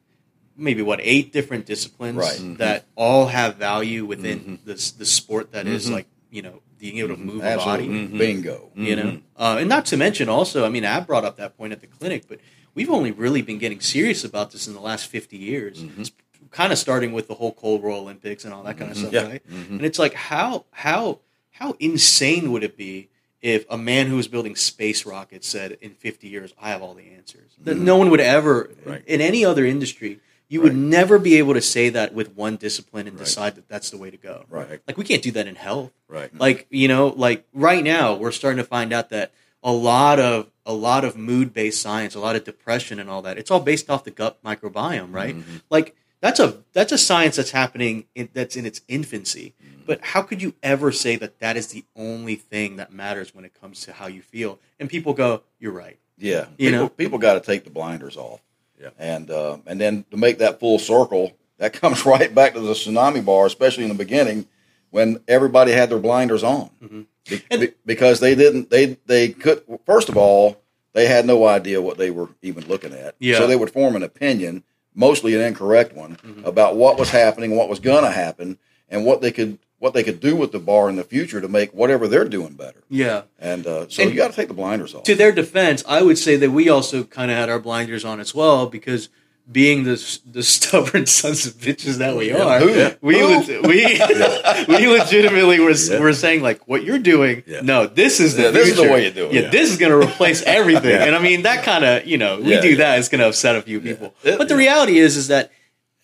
[0.55, 2.39] maybe what eight different disciplines Right.
[2.39, 2.57] Mhm.
[2.57, 4.65] that all have value within Mhm.
[4.65, 5.91] the the sport that is Mhm.
[5.93, 8.17] like you know being able to move a absolutely, body Mhm.
[8.17, 8.71] bingo.
[8.75, 9.21] you know Mhm.
[9.37, 11.87] uh, and not to mention also i mean i brought up that point at the
[11.87, 12.39] clinic but
[12.75, 15.99] we've only really been getting serious about this in the last 50 years Mhm.
[15.99, 16.11] It's
[16.51, 18.99] kind of starting with the whole cold war olympics and all that kind of Mhm.
[19.01, 19.27] stuff Yeah.
[19.27, 19.69] right Mhm.
[19.71, 21.19] and it's like how how
[21.51, 23.09] how insane would it be
[23.41, 26.93] if a man who was building space rockets said in 50 years i have all
[26.93, 29.03] the answers that no one would ever Right.
[29.07, 30.19] in any other industry
[30.49, 30.77] you would Right.
[30.99, 33.25] never be able to say that with one discipline and Right.
[33.25, 34.79] decide that that's the way to go Right.
[34.87, 36.29] like we can't do that in health Right.
[36.37, 39.31] like you know like right now we're starting to find out that
[39.63, 43.21] a lot of a lot of mood based science a lot of depression and all
[43.21, 45.61] that it's all based off the gut microbiome right Mhm.
[45.69, 49.53] like that's a that's a science that's happening in, that's in its infancy
[49.85, 53.43] but how could you ever say that that is the only thing that matters when
[53.43, 56.89] it comes to how you feel and people go you're right Yeah, You people, know?
[56.89, 58.39] people got to take the blinders off.
[58.79, 58.89] Yeah.
[58.99, 62.73] and uh, and then to make that full circle, that comes right back to the
[62.73, 64.45] tsunami bar, especially in the beginning
[64.91, 67.05] when everybody had their blinders on, Mhm.
[67.29, 70.61] Be- because they didn't they they could first of all
[70.93, 73.37] they had no idea what they were even looking at, Yeah.
[73.37, 74.63] so they would form an opinion
[74.95, 76.45] mostly an incorrect one, Mhm.
[76.45, 78.59] about what was happening, what was going to happen,
[78.89, 81.47] and what they could what they could do with the bar in the future to
[81.49, 82.83] make whatever they're doing better.
[82.89, 83.23] Yeah.
[83.39, 85.03] And uh, so And- you got to take the blinders off.
[85.03, 88.19] To their defense, I would say that we also kind of had our blinders on
[88.21, 89.09] as well because
[89.51, 92.43] being the the stubborn sons of bitches that we Yeah.
[92.43, 92.67] are, Who?
[93.01, 93.27] we Who?
[93.27, 93.67] leg- oh.
[93.67, 95.99] we we legitimately were Yeah.
[95.99, 97.43] were saying like what you're doing.
[97.45, 97.61] Yeah.
[97.61, 99.33] No, this is the Yeah, this is the way you do it.
[99.33, 99.49] Yeah, Yeah.
[99.49, 100.91] this is going to replace everything.
[100.91, 101.05] Yeah.
[101.05, 102.75] And I mean that kind of you know we Yeah, do yeah.
[102.77, 104.13] that it's going to upset a few people.
[104.23, 104.37] Yeah.
[104.37, 105.51] But the reality is is that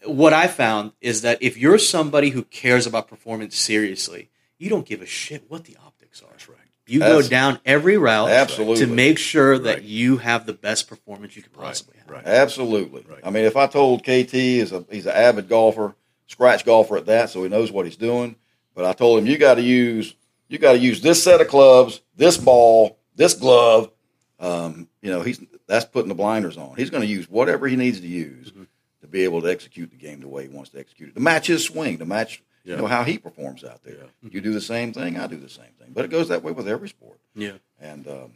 [0.05, 4.85] what I found is that if you're somebody who cares about performance seriously, you don't
[4.85, 6.29] give a shit what the optics are.
[6.31, 6.57] That's right.
[6.89, 8.85] You That's- go down every route Absolutely.
[8.85, 9.83] to make sure that Right.
[9.83, 12.09] you have the best performance you could possibly have.
[12.09, 12.25] Right.
[12.25, 13.03] Absolutely.
[13.07, 13.19] Right.
[13.23, 15.95] I mean, if I told KT is a he's an avid golfer,
[16.27, 18.35] scratch golfer at that, so he knows what he's doing.
[18.75, 20.15] But I told him you got to use
[20.47, 23.91] you got to use this set of clubs, this ball, this glove.
[24.39, 26.75] Um, you know, he's that's putting the blinders on.
[26.77, 28.63] He's going to use whatever he needs to use Mm-hmm.
[29.01, 31.15] to be able to execute the game the way he wants to execute it.
[31.15, 32.75] To match his swing, to match Yeah.
[32.75, 33.95] you know how he performs out there.
[34.21, 35.89] You do the same thing, I do the same thing.
[35.93, 37.19] But it goes that way with every sport.
[37.35, 37.53] Yeah.
[37.79, 38.33] And um,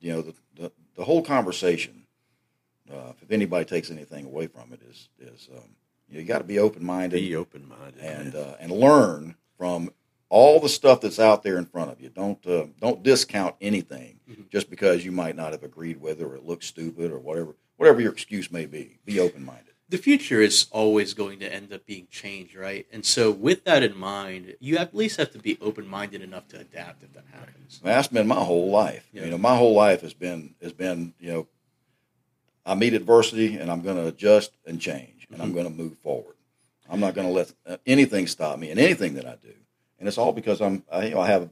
[0.00, 2.06] you know the, the the whole conversation.
[2.92, 5.62] Uh, if anybody takes anything away from it, is is um,
[6.08, 8.00] you, know, you got to be open minded Be open minded.
[8.00, 9.90] and uh, and learn from
[10.28, 12.08] all the stuff that's out there in front of you.
[12.08, 14.48] Don't uh, don't discount anything Mhm.
[14.50, 17.54] just because you might not have agreed with it or it looks stupid or whatever
[17.76, 18.98] whatever your excuse may be.
[19.04, 19.69] Be open minded.
[19.90, 22.86] The future is always going to end up being changed, right?
[22.92, 26.46] And so, with that in mind, you at least have to be open minded enough
[26.48, 27.80] to adapt if that happens.
[27.82, 29.08] Man, that's been my whole life.
[29.12, 29.24] Yeah.
[29.24, 31.48] You know, my whole life has been has been you know,
[32.64, 35.54] I meet adversity and I'm going to adjust and change and I'm Mhm.
[35.54, 36.36] going to move forward.
[36.88, 39.54] I'm not going to let uh, anything stop me in anything that I do,
[39.98, 41.50] and it's all because I'm I, you know, I have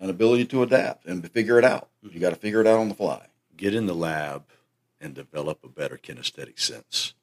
[0.00, 1.88] an ability to adapt and to figure it out.
[2.02, 3.26] You got to figure it out on the fly.
[3.56, 4.44] get in the lab
[5.00, 7.14] and develop a better kinesthetic sense.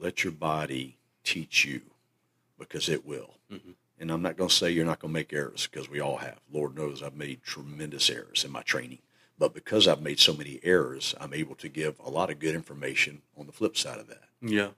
[0.00, 1.82] Let your body teach you
[2.58, 3.34] because it will.
[3.52, 3.74] Mhm.
[3.98, 6.16] And I'm not going to say you're not going to make errors because we all
[6.16, 6.40] have.
[6.50, 9.00] Lord knows I've made tremendous errors in my training.
[9.38, 12.54] But because I've made so many errors, I'm able to give a lot of good
[12.54, 14.28] information on the flip side of that.
[14.40, 14.70] Yeah.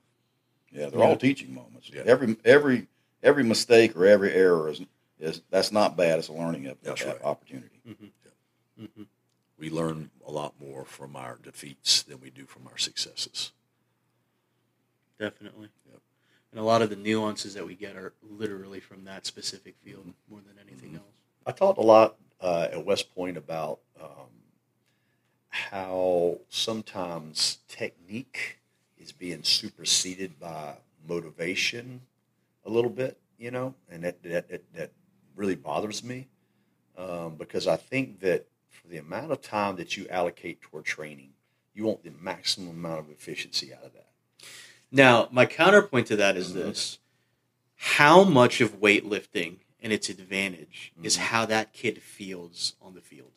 [0.71, 1.05] Yeah, they're Yeah.
[1.05, 1.89] all teaching moments.
[1.89, 2.03] Yeah.
[2.05, 2.87] Every every
[3.21, 4.81] every mistake or every error is
[5.19, 6.19] is that's not bad.
[6.19, 7.21] It's a learning op- That's right.
[7.21, 7.79] opportunity.
[8.77, 9.03] hmm
[9.57, 13.51] We learn a lot more from our defeats than we do from our successes.
[15.19, 15.69] Definitely.
[15.91, 16.01] Yep.
[16.51, 20.13] And a lot of the nuances that we get are literally from that specific field
[20.29, 20.97] more than anything Mhm.
[20.97, 21.15] else.
[21.45, 24.29] I talked a lot uh, at West Point about um,
[25.49, 28.59] how sometimes technique
[28.97, 30.75] is being superseded by
[31.07, 32.01] motivation
[32.65, 34.91] a little bit, you know, and that that that, that
[35.35, 36.27] really bothers me
[36.97, 41.33] um, because I think that for the amount of time that you allocate toward training,
[41.73, 44.07] you want the maximum amount of efficiency out of that.
[44.93, 46.53] Now, my counterpoint to that is Mhm.
[46.53, 46.99] this
[47.75, 51.19] how much of weightlifting and its advantage is Mhm.
[51.19, 53.31] how that kid feels on the field.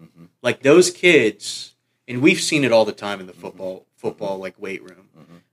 [0.00, 0.26] Mm-hmm.
[0.42, 1.74] Like those kids,
[2.06, 5.08] and we've seen it all the time in the football football like weight room.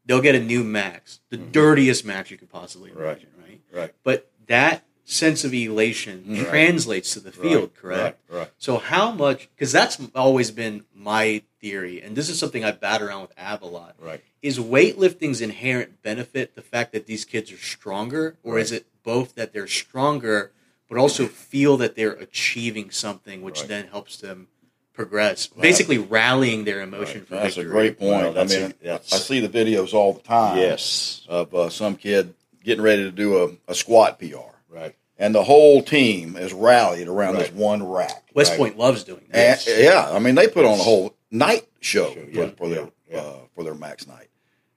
[0.06, 3.18] They'll get a new max, the dirtiest max you could possibly Right.
[3.18, 3.62] imagine, right?
[3.72, 3.94] Right.
[4.04, 6.48] But that sense of elation Right.
[6.48, 8.20] translates to the field, correct?
[8.30, 8.38] Right.
[8.40, 8.52] Right.
[8.60, 9.50] So how much?
[9.56, 13.64] Because that's always been my theory, and this is something I bat around with Ab
[13.64, 13.96] a lot.
[13.98, 14.24] Right.
[14.46, 19.34] Is weightlifting's inherent benefit the fact that these kids are stronger, or is it both
[19.34, 20.52] that they're stronger,
[20.88, 23.70] but also feel that they're achieving something, which Right.
[23.70, 24.48] then helps them
[24.94, 25.64] progress, Right.
[25.64, 27.28] basically rallying their emotion Right.
[27.28, 28.36] for That's a great point.
[28.36, 30.60] Well, I mean, a- that's- I see the videos all the time.
[30.60, 31.24] Yes.
[31.28, 34.94] of uh, some kid getting ready to do a, a squat PR, Right.
[35.18, 38.26] and the whole team is rallied around this one rack.
[38.36, 38.58] West right?
[38.60, 39.68] Point loves doing that.
[39.68, 42.70] And, yeah, I mean they put on a whole night show Show, for, yeah, for
[42.70, 43.18] their yeah, yeah.
[43.22, 44.28] Uh, for their max night,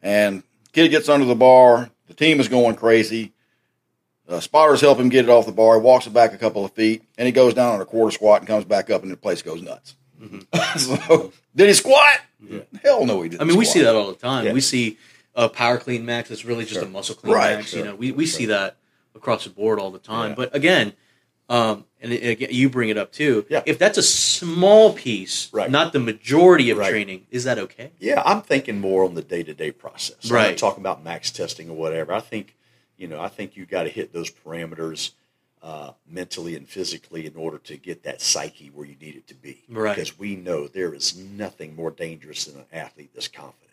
[0.03, 0.43] and
[0.73, 1.91] kid gets under the bar.
[2.07, 3.33] The team is going crazy.
[4.29, 5.77] Uh, spotters help him get it off the bar.
[5.77, 8.11] He walks it back a couple of feet, and he goes down on a quarter
[8.11, 9.95] squat and comes back up, and the place goes nuts.
[10.77, 12.21] so, did he squat?
[12.47, 12.61] Yeah.
[12.83, 13.41] Hell no, he didn't.
[13.43, 14.45] I mean, we see that all the time.
[14.45, 14.53] Yeah.
[14.53, 14.99] We see
[15.35, 16.85] a power clean max that's really just Sure.
[16.85, 17.71] a muscle clean Right, max.
[17.71, 18.77] sure, You know, we, we see that
[19.15, 20.31] across the board all the time.
[20.31, 20.37] Yeah.
[20.37, 20.93] But again,
[21.49, 23.45] um, and again, you bring it up too.
[23.49, 23.63] Yeah.
[23.67, 25.71] If that's a small piece, Right.
[25.71, 26.91] not the majority of Right.
[26.91, 27.91] training, is that okay?
[27.99, 30.31] Yeah, I'm thinking more on the day to day process.
[30.31, 30.59] I'm Right.
[30.59, 32.13] talking about max testing or whatever.
[32.13, 32.55] I think,
[32.97, 35.13] you know, I think you got to hit those parameters
[35.61, 39.35] uh, mentally and physically in order to get that psyche where you need it to
[39.35, 39.65] be.
[39.69, 39.93] Right.
[39.97, 43.65] Because we know there is nothing more dangerous than an athlete that's confident.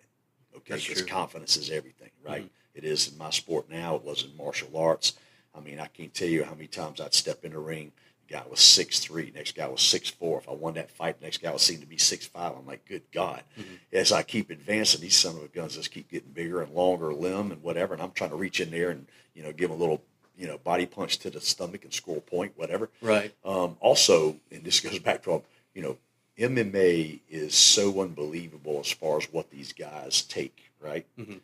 [0.56, 1.08] Okay, That's because true.
[1.12, 2.46] confidence is everything, right?
[2.46, 2.50] Mhm.
[2.74, 3.96] It is in my sport now.
[3.98, 5.14] It was in martial arts.
[5.56, 7.92] I mean, I can't tell you how many times I'd step in the ring,
[8.28, 10.40] The guy was six three, next guy was six four.
[10.40, 12.54] If I won that fight, next guy was seemed to be six five.
[12.58, 13.44] I'm like, good God.
[13.58, 13.76] Mm-hmm.
[13.94, 17.14] As I keep advancing, these son of a guns just keep getting bigger and longer
[17.14, 17.94] limb and whatever.
[17.94, 20.02] And I'm trying to reach in there and, you know, give a little,
[20.38, 22.90] you know, body punch to the stomach and score a point, whatever.
[23.02, 23.34] Right.
[23.46, 25.44] Um, also, and this goes back to,
[25.74, 25.98] you know,
[26.38, 31.06] MMA is so unbelievable as far as what these guys take, right?
[31.18, 31.40] Mhm.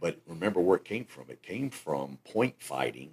[0.00, 1.24] But remember where it came from.
[1.28, 3.12] It came from point fighting.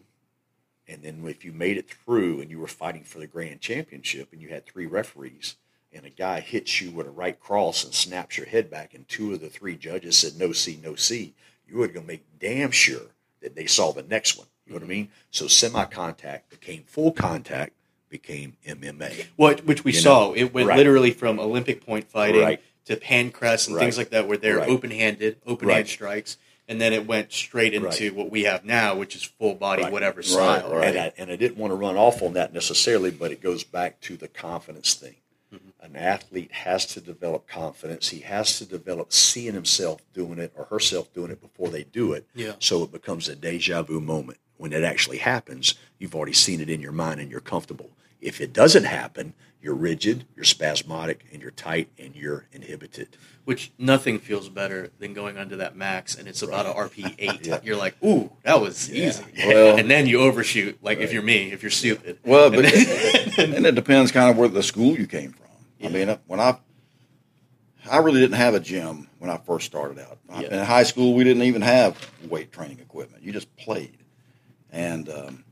[0.88, 4.30] And then if you made it through and you were fighting for the grand championship
[4.34, 5.56] and you had three referees
[5.94, 9.08] and a guy hits you with a right cross and snaps your head back and
[9.08, 11.34] two of the three judges said no see, no see,
[11.68, 13.12] you were going to make damn sure
[13.42, 14.48] that they saw the next one.
[14.66, 15.10] You know what I mean?
[15.32, 17.74] So semi contact became full contact,
[18.10, 19.26] became MMA.
[19.36, 20.10] What which we You saw.
[20.30, 20.78] know, it went right.
[20.78, 22.62] literally from Olympic point fighting Right.
[22.86, 23.84] to pancrest and Right.
[23.84, 24.70] things like that, where they're Right.
[24.70, 25.88] open handed, open hand Right.
[25.88, 26.38] strikes,
[26.68, 28.16] and then it went straight into Right.
[28.16, 29.92] what we have now, which is full body, Right.
[29.92, 30.82] whatever Right, style.
[30.82, 33.64] And, I, and I didn't want to run off on that necessarily, but it goes
[33.64, 35.16] back to the confidence thing.
[35.54, 35.86] Mm-hmm.
[35.86, 38.10] An athlete has to develop confidence.
[38.10, 42.14] He has to develop seeing himself doing it or herself doing it before they do
[42.14, 42.26] it.
[42.34, 42.54] Yeah.
[42.60, 44.40] So it becomes a deja vu moment.
[44.58, 47.92] When it actually happens, you've already seen it in your mind and you're comfortable.
[48.22, 49.34] If it doesn't happen,
[49.64, 53.16] you're rigid, you're spasmodic, and you're tight and you're inhibited.
[53.46, 57.46] Which nothing feels better than going under that max, and it's about a RPE eight.
[57.48, 57.60] Yeah.
[57.64, 59.08] You're like, ooh, that was Yeah.
[59.10, 59.24] easy.
[59.48, 62.20] Well- and then you overshoot, like if you're me, if you're stupid.
[62.26, 65.48] Well, And but then- and it depends kind of where the school you came from.
[65.84, 66.58] I mean, when I
[67.90, 70.18] I really didn't have a gym when I first started out.
[70.40, 70.60] Yeah.
[70.60, 71.98] In high school, we didn't even have
[72.30, 73.24] weight training equipment.
[73.24, 73.98] You just played.
[74.72, 75.44] And um,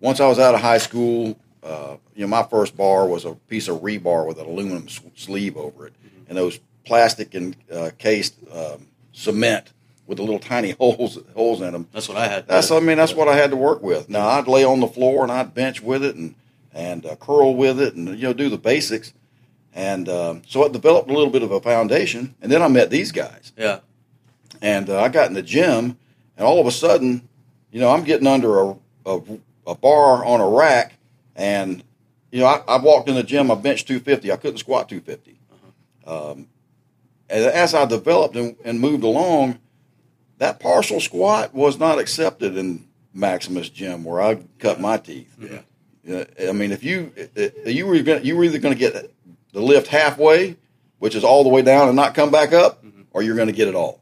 [0.00, 3.34] once I was out of high school, uh, you know, my first bar was a
[3.48, 5.94] piece of rebar with an aluminum sleeve over it,
[6.28, 9.72] and those plastic and uh, cased um, cement
[10.06, 11.88] with the little tiny holes holes in them.
[11.92, 12.48] that's what I had.
[12.48, 14.08] That's I mean that's what I had to work with.
[14.08, 16.34] Now I'd lay on the floor and I'd bench with it and
[16.72, 19.12] and uh, curl with it and you know do the basics,
[19.74, 22.34] and um, so I developed a little bit of a foundation.
[22.40, 23.80] And then I met these guys, yeah.
[24.62, 25.98] and uh, I got in the gym,
[26.36, 27.28] and all of a sudden,
[27.70, 28.76] you know, I'm getting under a
[29.08, 29.20] a,
[29.66, 30.97] a bar on a rack,
[31.38, 31.82] and
[32.30, 35.38] you know I, I walked in the gym, I benched 250, I couldn't squat 250.
[36.06, 36.48] Um,
[37.30, 39.58] and as I developed and, and moved along,
[40.38, 45.34] that partial squat was not accepted in Maximus Gym where I cut my teeth.
[45.38, 46.24] Yeah.
[46.48, 47.12] I mean, if you
[47.66, 49.12] you were gonna, you were either going to get
[49.52, 50.56] the lift halfway,
[50.98, 53.52] which is all the way down and not come back up, or you're going to
[53.52, 54.00] get it all.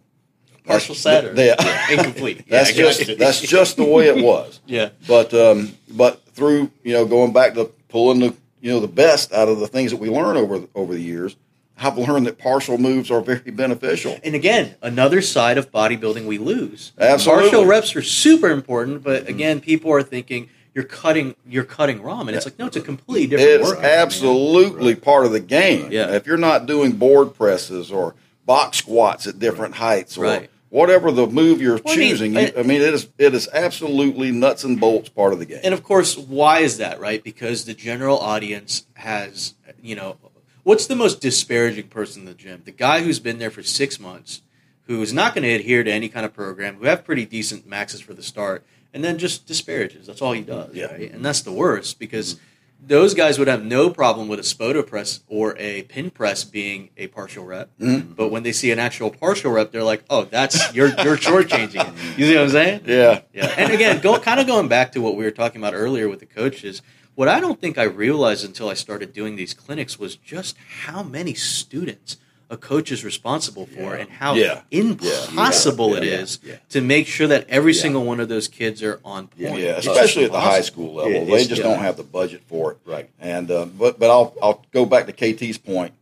[0.65, 1.91] Partial set or yeah.
[1.91, 2.49] incomplete.
[2.49, 4.61] That's yeah, just that's just the way it was.
[4.67, 4.91] yeah.
[5.07, 9.33] But um, but through you know going back to pulling the you know the best
[9.33, 11.35] out of the things that we learn over over the years,
[11.79, 14.19] I've learned that partial moves are very beneficial.
[14.23, 16.93] And again, another side of bodybuilding we lose.
[16.99, 17.45] Absolutely.
[17.51, 22.29] Partial reps are super important, but again, people are thinking you're cutting you're cutting ROM,
[22.29, 23.85] and it's like no, it's a completely different It's workout.
[23.85, 25.91] absolutely part of the game.
[25.91, 26.13] Yeah.
[26.15, 28.15] If you're not doing board presses or
[28.45, 30.51] box squats at different heights or Right.
[30.77, 33.35] Whatever the move you're Well, I mean, choosing, I- you, I mean, it is it
[33.35, 35.61] is absolutely nuts and bolts part of the game.
[35.65, 37.25] And of course, why is that, right?
[37.25, 40.19] Because the general audience has, you know,
[40.65, 42.63] what's the most disparaging person in the gym?
[42.65, 44.43] The guy who's been there for six months,
[44.87, 47.67] who is not going to adhere to any kind of program, who have pretty decent
[47.67, 48.63] maxes for the start,
[48.93, 50.07] and then just disparages.
[50.07, 50.87] That's all he does, Yeah.
[50.93, 51.11] right?
[51.11, 52.45] And that's the worst because mm-hmm.
[52.81, 56.91] Those guys would have no problem with a spoto press or a pin press being
[56.97, 57.71] a partial rep.
[57.79, 58.13] Mm-hmm.
[58.13, 61.89] But when they see an actual partial rep, they're like, "Oh, that's you're you're shortchanging
[61.89, 62.83] it." You see what I'm saying?
[62.87, 65.75] yeah, Yeah, and again, go, kind of going back to what we were talking about
[65.75, 66.83] earlier with the coaches.
[67.15, 71.03] What I don't think I realized until I started doing these clinics was just how
[71.03, 72.19] many students
[72.49, 73.97] a coach is responsible for, Yeah.
[73.97, 74.61] and how Yeah.
[74.71, 75.97] impossible Yeah.
[75.97, 76.13] it Yeah.
[76.21, 76.55] is Yeah.
[76.71, 77.83] to make sure that every Yeah.
[77.83, 79.61] single one of those kids are on point.
[79.61, 81.69] yeah, It's especially at the high school level, Yeah, they just yeah.
[81.69, 82.79] don't have the budget for it.
[82.85, 83.09] Right.
[83.21, 85.93] And uh, but but I'll I'll go back to KT's point.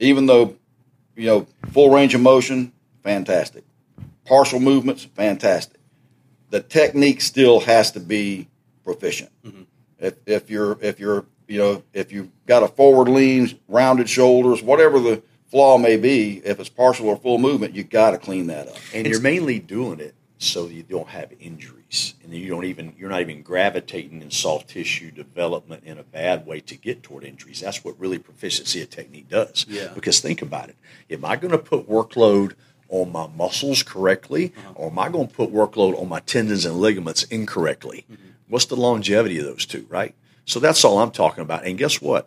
[0.00, 0.54] Even though
[1.16, 2.72] you know full range of motion,
[3.02, 3.64] fantastic.
[4.24, 5.78] Partial movements, fantastic.
[6.50, 8.46] The technique still has to be
[8.84, 9.30] proficient.
[9.44, 9.66] Mhm.
[9.98, 14.62] If if you're if you're you know if you've got a forward lean, rounded shoulders,
[14.62, 15.22] whatever the
[15.54, 18.76] flaw may be, if it's partial or full movement, you got to clean that up.
[18.92, 22.14] and you're mainly doing it so you don't have injuries.
[22.24, 26.44] And you don't even you're not even gravitating in soft tissue development in a bad
[26.44, 27.60] way to get toward injuries.
[27.60, 29.64] That's what really proficiency of technique does.
[29.68, 29.92] Yeah.
[29.94, 30.76] because think about it.
[31.08, 32.54] Am i going to put workload
[32.88, 34.52] on my muscles correctly?
[34.56, 34.72] Uh-huh.
[34.74, 38.06] Or am i going to put workload on my tendons and ligaments incorrectly?
[38.10, 38.30] Mm-hmm.
[38.48, 40.16] What's the longevity of those two right?
[40.46, 41.64] So that's all i'm talking about.
[41.64, 42.26] And guess what?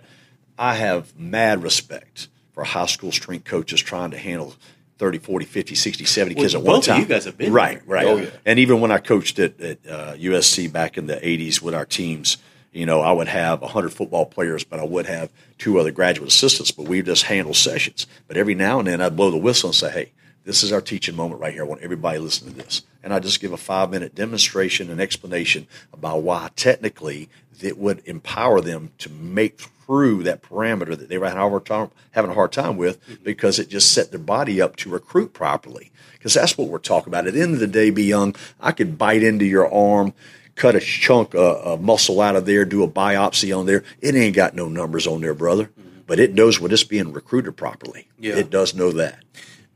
[0.58, 4.56] I have mad respect for high school strength coaches trying to handle
[4.98, 7.02] 30, 40, 50, 60, 70 kids at one time.
[7.02, 7.84] you guys have been right, there.
[7.86, 8.06] right.
[8.08, 8.32] Oh, yeah.
[8.48, 11.86] And even when I coached at, at uh, USC back in the 80s with our
[11.86, 12.38] teams,
[12.72, 15.30] You know, I would have 100 football players, but I would have
[15.60, 18.08] two other graduate assistants, but we just handle sessions.
[18.28, 20.12] But every now and then I'd blow the whistle and say, hey,
[20.44, 21.64] this is our teaching moment right here.
[21.64, 22.82] I want everybody to listen to this.
[23.04, 27.30] And I just give a five minute demonstration and explanation about why technically
[27.62, 31.66] it would empower them to make through that parameter that they were having a hard
[31.66, 33.24] time, having a hard time with mm-hmm.
[33.24, 35.92] because it just set their body up to recruit properly.
[36.14, 37.26] Because that's what we're talking about.
[37.26, 38.36] At the end of the day, be young.
[38.60, 40.14] I could bite into your arm,
[40.56, 43.84] cut a chunk uh, of, of muscle out of there, do a biopsy on there.
[44.02, 45.66] It ain't got no numbers on there, brother.
[45.66, 46.02] Mm-hmm.
[46.06, 48.10] But it knows when it's being recruited properly.
[48.20, 48.36] Yeah.
[48.36, 49.24] It does know that.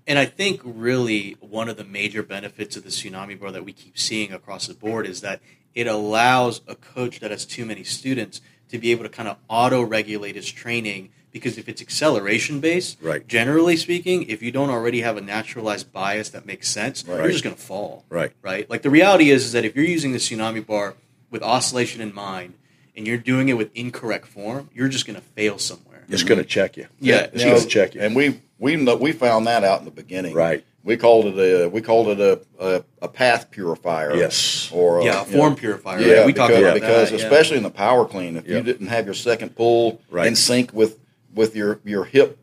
[0.08, 3.72] And I think really one of the major benefits of the tsunami bar that we
[3.72, 5.40] keep seeing across the board is that
[5.74, 8.42] it allows a coach that has too many students
[8.72, 12.98] to be able to kind of auto regulate his training because if it's acceleration based,
[13.02, 13.26] Right.
[13.26, 17.44] generally speaking, if you don't already have a naturalized bias that makes sense, you're just
[17.44, 18.04] going to fall.
[18.10, 18.34] Right.
[18.42, 18.70] Right.
[18.70, 20.96] Like the reality is, is that if you're using the tsunami bar
[21.30, 22.56] with oscillation in mind
[22.98, 26.04] and you're doing it with incorrect form, you're just going to fail somewhere.
[26.10, 26.88] It's going to check you.
[27.00, 28.02] Yeah, It's You going to check you.
[28.02, 30.34] And we we we found that out in the beginning.
[30.34, 30.66] Right.
[30.84, 34.16] We called it a we called it a a, a path purifier.
[34.16, 34.70] Yes.
[34.74, 36.00] Or a, Yeah, a form know, purifier.
[36.02, 36.26] Yeah, right?
[36.26, 37.20] we because, talked about because that.
[37.20, 37.24] yeah.
[37.26, 38.58] especially in the power clean, if Yeah.
[38.58, 40.28] you didn't have your second pull Right.
[40.28, 40.98] in sync with
[41.34, 42.40] with your your hip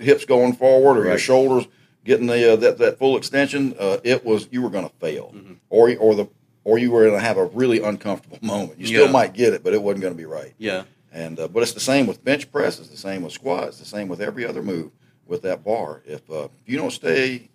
[0.00, 1.66] hips going forward or your shoulders
[2.04, 5.34] getting the uh, that that full extension, uh, it was you were going to fail,
[5.70, 6.26] or or the
[6.64, 8.78] or you were going to have a really uncomfortable moment.
[8.78, 9.12] You still Yeah.
[9.12, 10.54] might get it, but it wasn't going to be right.
[10.58, 10.84] yeah.
[11.12, 12.78] And uh, but it's the same with bench press.
[12.80, 13.68] It's the same with squats.
[13.68, 14.92] It's the same with every other move
[15.26, 16.02] with that bar.
[16.06, 17.50] If uh, if you don't stay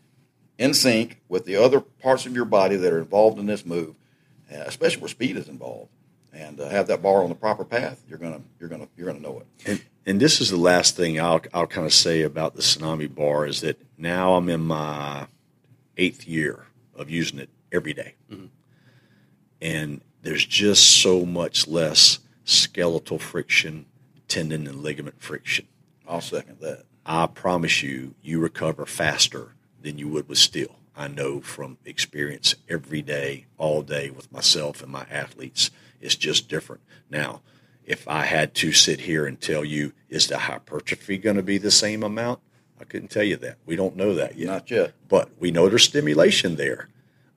[0.57, 3.95] in sync with the other parts of your body that are involved in this move,
[4.51, 5.91] uh, especially where speed is involved,
[6.33, 9.19] and uh, have that bar on the proper path, you're gonna you're gonna you're gonna
[9.19, 9.47] know it.
[9.65, 13.13] And, and this is the last thing I'll, I'll kind of say about the Tsunami
[13.13, 15.27] bar is that now I'm in my
[15.97, 18.15] eighth year of using it every day.
[19.61, 23.85] And there's just so much less skeletal friction,
[24.27, 25.67] tendon and ligament friction.
[26.07, 26.83] I'll second that.
[27.05, 29.53] I promise you, you recover faster
[29.87, 30.75] than you would with steel.
[30.95, 35.71] I know from experience every day, all day with myself and my athletes.
[36.01, 36.81] It's just different.
[37.09, 37.41] Now,
[37.85, 41.57] if I had to sit here and tell you, is the hypertrophy going to be
[41.57, 42.41] the same amount?
[42.81, 43.57] I couldn't tell you that.
[43.65, 44.47] We don't know that yet.
[44.47, 44.93] Not yet.
[45.07, 46.89] But we know there's stimulation there.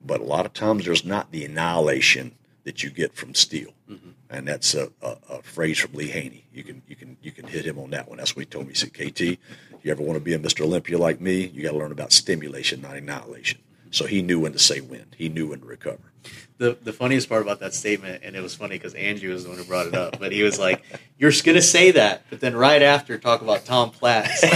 [0.05, 2.35] But a lot of times there's not the annihilation
[2.65, 3.71] that you get from steel.
[3.89, 4.11] Mm-hmm.
[4.29, 6.47] And that's a, a, a phrase from Lee Haney.
[6.53, 8.19] You can you can you can hit him on that one.
[8.19, 8.73] That's what he told me.
[8.73, 9.39] He said, KT,
[9.85, 10.63] you ever want to be a Mr.
[10.63, 13.59] Olympia like me, you got to learn about stimulation, not annihilation.
[13.91, 15.07] So he knew when to say when.
[15.17, 16.13] He knew when to recover.
[16.59, 19.49] the the funniest part about that statement, and it was funny because Andrew was the
[19.49, 20.83] one who brought it up, but he was like,
[21.19, 24.43] "You're gonna say that," but then right after talk about Tom Platz.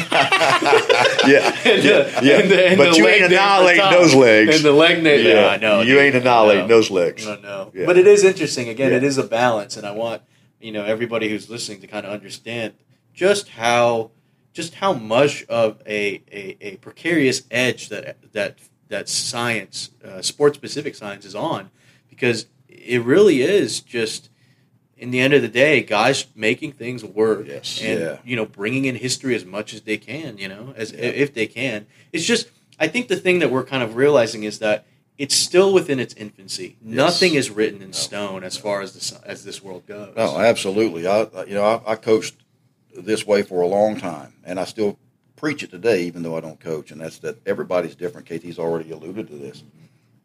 [1.26, 2.38] Yeah, And the- yeah.
[2.40, 4.56] and the- and but you ain't annihilating those legs.
[4.56, 5.80] And the leg day, yeah, I know.
[5.80, 6.02] You dude.
[6.02, 6.68] ain't annihilating know.
[6.76, 7.26] those legs.
[7.26, 7.72] I know.
[7.74, 7.86] Yeah.
[7.86, 8.68] But it is interesting.
[8.68, 9.08] Again, it Yeah.
[9.08, 10.22] is a balance, and I want
[10.60, 12.74] you know everybody who's listening to kind of understand
[13.14, 14.10] just how
[14.54, 20.54] just how much of a, a, a precarious edge that that that science, uh, sport
[20.54, 21.70] specific science, is on,
[22.08, 24.30] because it really is just.
[24.96, 27.80] In the end of the day, guys making things work, Yes.
[27.82, 28.18] and Yeah.
[28.24, 31.46] you know, bringing in history as much as they can, you know, as if they
[31.48, 31.86] can.
[32.12, 32.48] It's just,
[32.78, 34.86] I think the thing that we're kind of realizing is that
[35.18, 36.76] it's still within its infancy.
[36.80, 40.14] Nothing is written in stone as far as this as this world goes.
[40.16, 41.06] Oh, absolutely.
[41.08, 42.36] I I- you know I, I coached
[42.96, 44.98] this way for a long time, and I still
[45.36, 46.90] preach it today, even though I don't coach.
[46.90, 48.26] And that's that everybody's different.
[48.28, 49.62] KT's already alluded to this.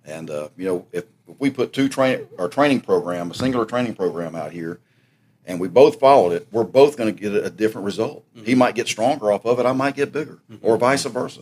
[0.06, 3.66] And uh, you know, if, if we put two train our training program, a singular
[3.66, 4.80] training program out here,
[5.46, 8.24] and we both followed it, we're both going to get a, different result.
[8.46, 9.66] He might get stronger off of it.
[9.66, 11.42] I might get bigger, or vice versa.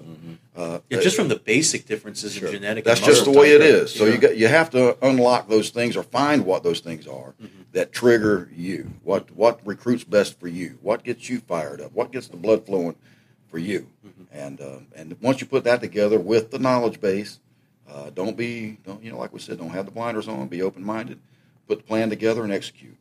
[0.55, 2.83] Uh, yeah, just from the basic differences in genetic.
[2.83, 3.93] that's just the way it is.
[3.93, 4.13] So Yeah.
[4.13, 7.35] you got you have to unlock those things or find what those things are
[7.73, 8.89] that trigger you.
[9.03, 10.79] What what recruits best for you?
[10.81, 11.91] What gets you fired up?
[11.93, 12.95] What gets the blood flowing
[13.49, 13.87] for you?
[14.31, 17.39] And uh, and once you put that together with the knowledge base,
[17.87, 20.47] uh, don't be don't you know like we said, don't have the blinders on.
[20.47, 21.19] Be open minded.
[21.67, 22.97] Put the plan together and execute.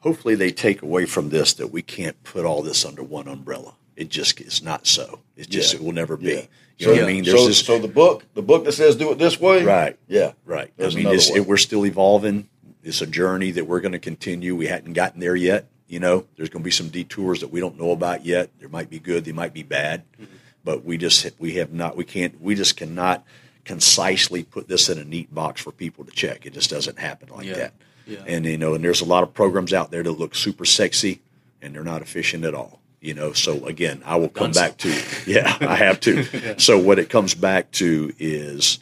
[0.00, 3.74] Hopefully, they take away from this that we can't put all this under one umbrella.
[3.96, 5.20] It just is not so.
[5.36, 5.80] It's just Yeah.
[5.80, 6.26] it will never be.
[6.26, 6.42] Yeah.
[6.78, 7.24] You know so, what I mean?
[7.24, 9.98] There's so, this so the book, the book that says do it this way, right.
[10.06, 10.72] Yeah, Right.
[10.76, 12.48] There's I mean, it, we're still evolving.
[12.84, 14.54] It's a journey that we're going to continue.
[14.54, 15.66] We hadn't gotten there yet.
[15.88, 18.50] You know, there's going to be some detours that we don't know about yet.
[18.60, 20.26] There might be good, they might be bad, mm-hmm.
[20.62, 21.96] but we just we have not.
[21.96, 22.40] We can't.
[22.40, 23.24] We just cannot
[23.64, 26.46] concisely put this in a neat box for people to check.
[26.46, 27.54] It just doesn't happen like Yeah.
[27.54, 27.74] that.
[28.08, 28.24] Yeah.
[28.26, 31.20] And you know, and there's a lot of programs out there that look super sexy,
[31.62, 32.80] and they're not efficient at all.
[33.00, 34.92] You know, so again, I will come back to
[35.26, 36.56] yeah, I have to.
[36.58, 38.80] So what it comes back to is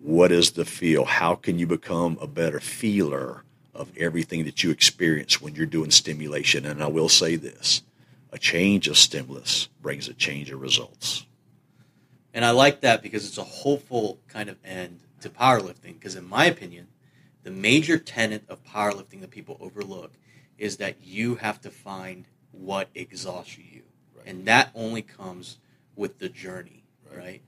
[0.00, 1.04] what is the feel?
[1.04, 3.42] How can you become a better feeler
[3.78, 6.66] of everything that you experience when you're doing stimulation.
[6.66, 7.82] And I will say this
[8.30, 11.24] a change of stimulus brings a change of results.
[12.34, 15.94] And I like that because it's a hopeful kind of end to powerlifting.
[15.94, 16.87] Because, in my opinion,
[17.48, 20.12] the major tenet of powerlifting that people overlook
[20.58, 23.82] is that you have to find what exhausts you.
[24.14, 24.26] Right.
[24.26, 25.56] And that only comes
[25.96, 26.84] with the journey,
[27.16, 27.40] right?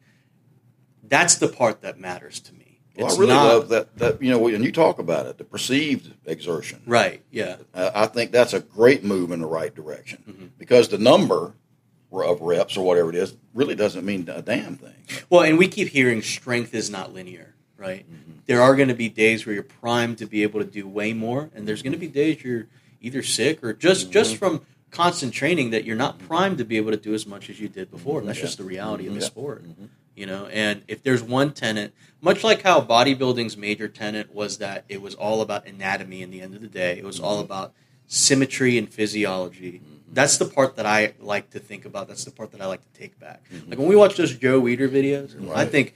[1.06, 2.80] That's the part that matters to me.
[2.96, 3.98] Well, It's I really not- love that.
[3.98, 6.80] That you know, when you talk about it, the perceived exertion.
[6.86, 7.56] Right, yeah.
[7.74, 10.46] I think that's a great move in the right direction Mm-hmm.
[10.58, 11.52] because the number
[12.10, 14.94] of reps or whatever it is really doesn't mean a damn thing.
[15.28, 18.04] Well, and we keep hearing strength is not linear, right?
[18.04, 18.32] Mm-hmm.
[18.46, 21.12] There are going to be days where you're primed to be able to do way
[21.12, 22.66] more, and there's going to be days you're
[23.00, 24.12] either sick or just mm-hmm.
[24.12, 24.60] just from
[24.90, 27.68] constant training that you're not primed to be able to do as much as you
[27.68, 28.20] did before.
[28.22, 28.44] That's Yeah.
[28.44, 29.22] just the reality of the mm-hmm.
[29.22, 29.26] Yeah.
[29.26, 29.64] sport,
[30.14, 30.46] you know.
[30.46, 35.14] And if there's one tenant, much like how bodybuilding's major tenant was that it was
[35.14, 36.22] all about anatomy.
[36.22, 37.72] In the end of the day, it was all about
[38.06, 39.80] symmetry and physiology.
[40.12, 42.08] That's the part that I like to think about.
[42.08, 43.44] That's the part that I like to take back.
[43.68, 45.94] Like when we watch those Joe Weider videos, I think,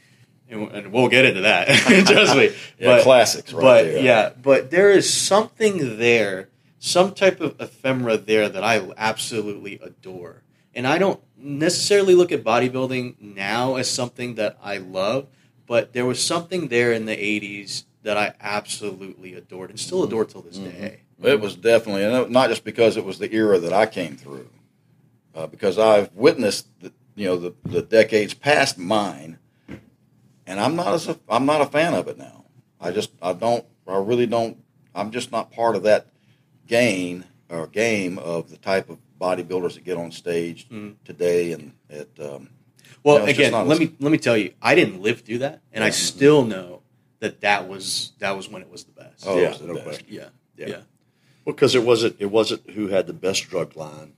[0.48, 1.68] and and we'll get into that.
[2.06, 2.50] Trust me.
[2.78, 4.02] Yeah, classics, right But there.
[4.02, 10.42] yeah, but there is something there, some type of ephemera there that I absolutely adore,
[10.74, 15.28] and I don't necessarily look at bodybuilding now as something that I love,
[15.66, 20.24] but there was something there in the '80s that I absolutely adored and still adore
[20.26, 21.00] till this day.
[21.22, 24.50] It was definitely, and not just because it was the era that I came through,
[25.34, 29.38] uh, because I've witnessed, the, you know, the, the decades past mine,
[30.46, 32.44] and I'm not as a, I'm not a fan of it now.
[32.80, 34.58] I just I don't I really don't
[34.94, 36.06] I'm just not part of that
[36.66, 40.96] gain or game of the type of bodybuilders that get on stage Mhm.
[41.04, 42.50] today and at um,
[43.02, 45.20] Well, No, it's just again, let as- me let me tell you, I didn't live
[45.20, 45.92] through that, and I Yeah.
[45.92, 46.80] still know
[47.20, 49.24] that that was that was when it was the best.
[49.26, 49.84] oh, Yeah, the no best.
[49.86, 50.06] question.
[50.10, 50.66] yeah, Yeah.
[50.68, 50.76] yeah.
[51.44, 54.14] Well, because it wasn't it wasn't who had the best drug line.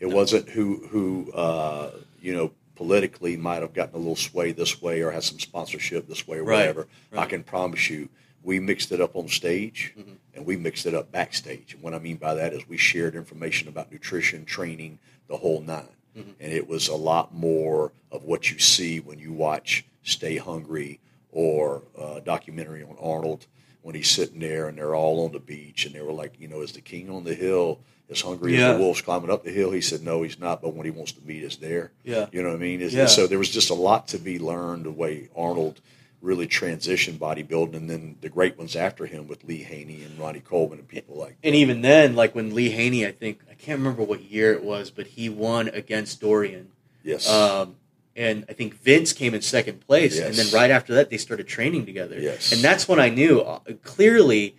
[0.00, 4.80] It wasn't who who uh, you know politically might have gotten a little sway this
[4.80, 6.86] way or has some sponsorship this way or Right, whatever.
[7.16, 8.08] I can promise you,
[8.42, 10.12] we mixed it up on stage Mm-hmm.
[10.34, 11.74] and we mixed it up backstage.
[11.74, 14.98] And what I mean by that is we shared information about nutrition, training,
[15.28, 15.82] the whole 9
[16.16, 16.30] Mm-hmm.
[16.40, 20.98] and it was a lot more of what you see when you watch Stay Hungry
[21.30, 23.46] or a documentary on Arnold
[23.82, 26.48] when he's sitting there and they're all on the beach and they were like, you
[26.48, 29.50] know, is the king on the hill as hungry as the wolves climbing up the
[29.50, 29.70] hill?
[29.70, 31.92] He said, no, he's not, but when he wants to meet us there.
[32.04, 32.26] Yeah.
[32.32, 32.80] You know what I mean?
[32.80, 33.06] Yeah.
[33.06, 35.80] So there was just a lot to be learned the way Arnold
[36.22, 40.40] really transitioned bodybuilding and then the great ones after him with Lee Haney and Ronnie
[40.40, 43.78] Coleman and people like And even then, like when Lee Haney, I think I can't
[43.78, 46.72] remember what year it was, but he won against Dorian.
[47.04, 47.30] Yes.
[47.30, 47.76] Um,
[48.16, 51.46] and I think Vince came in second place, and then right after that, they started
[51.46, 52.18] training together.
[52.18, 52.50] Yes.
[52.50, 54.56] and that's when I knew uh, clearly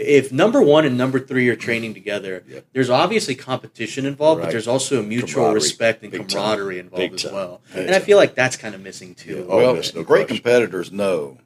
[0.00, 2.66] if number one and number three are training together, Yep.
[2.72, 6.28] there's obviously competition involved, but there's also a mutual respect and Big time.
[6.28, 7.32] camaraderie involved Big as time.
[7.34, 7.60] well.
[7.74, 9.36] Big and I feel like that's kind of missing too.
[9.38, 9.44] Yeah.
[9.48, 10.36] Oh, well, yes, no great question.
[10.42, 11.38] competitors know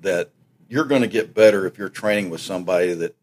[0.00, 0.30] that
[0.68, 3.16] you're going to get better if you're training with somebody that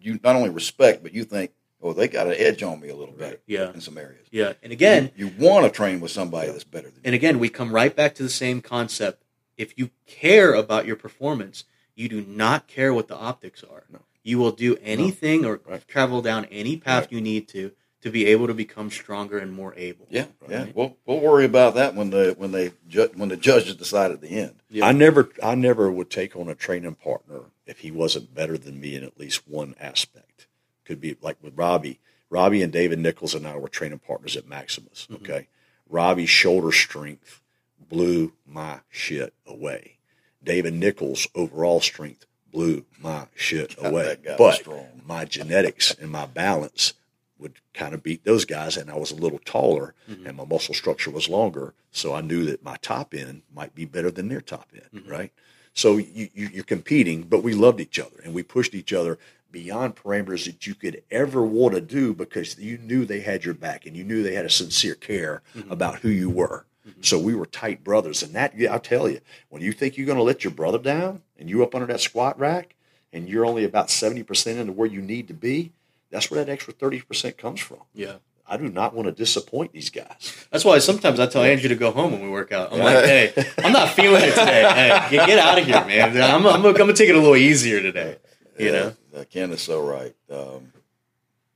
[0.00, 1.52] you not only respect, but you think,
[1.82, 3.72] oh, they got an edge on me a little bit Yeah.
[3.72, 4.26] in some areas.
[4.30, 7.00] Yeah, and again, you, want to train with somebody that's better than you.
[7.04, 9.22] and again, we come right back to the same concept.
[9.56, 11.64] If you care about your performance,
[11.94, 13.84] you do not care what the optics are.
[13.90, 14.00] No.
[14.26, 15.86] You will do anything or Right.
[15.86, 17.12] travel down any path Right.
[17.12, 17.70] you need to
[18.02, 20.06] to be able to become stronger and more able.
[20.10, 20.66] Yeah, yeah.
[20.74, 24.20] We'll we'll worry about that when the when they ju- when the judges decide at
[24.20, 24.56] the end.
[24.68, 24.84] Yeah.
[24.86, 28.80] I never, I never would take on a training partner if he wasn't better than
[28.80, 30.46] me in at least one aspect.
[30.84, 32.00] Could be like with Robbie.
[32.28, 35.06] Robbie and David Nichols and I were training partners at Maximus.
[35.10, 35.24] Mm-hmm.
[35.24, 35.48] Okay,
[35.88, 37.40] Robbie's shoulder strength
[37.88, 39.98] blew my shit away.
[40.42, 42.26] David Nichols' overall strength
[42.56, 44.16] blew my shit God, away.
[44.38, 44.66] But
[45.06, 46.94] my genetics and my balance
[47.38, 50.26] would kind of beat those guys, and I was a little taller, Mm-hmm.
[50.26, 53.84] and my muscle structure was longer, so I knew that my top end might be
[53.84, 55.10] better than their top end, Mm-hmm.
[55.10, 55.32] right?
[55.74, 59.18] So you, you, you're competing, but we loved each other, and we pushed each other
[59.50, 63.54] beyond parameters that you could ever want to do because you knew they had your
[63.54, 65.70] back, and you knew they had a sincere care Mm-hmm.
[65.70, 66.64] about who you were.
[67.00, 70.18] So we were tight brothers, and that I'll tell you, when you think you're going
[70.18, 72.74] to let your brother down, and you up under that squat rack,
[73.12, 75.72] and you're only about seventy percent into where you need to be,
[76.10, 77.78] that's where that extra thirty percent comes from.
[77.94, 78.16] Yeah.
[78.48, 80.46] I do not want to disappoint these guys.
[80.52, 82.72] That's why sometimes I tell Andrew to go home when we work out.
[82.72, 84.62] I'm like, hey, I'm not feeling it today.
[84.72, 86.16] Hey, get, get out of here, man.
[86.22, 88.18] I'm, I'm, I'm going to take it a little easier today.
[88.56, 88.92] You know?
[89.16, 90.14] uh, Ken is so right.
[90.30, 90.72] Um,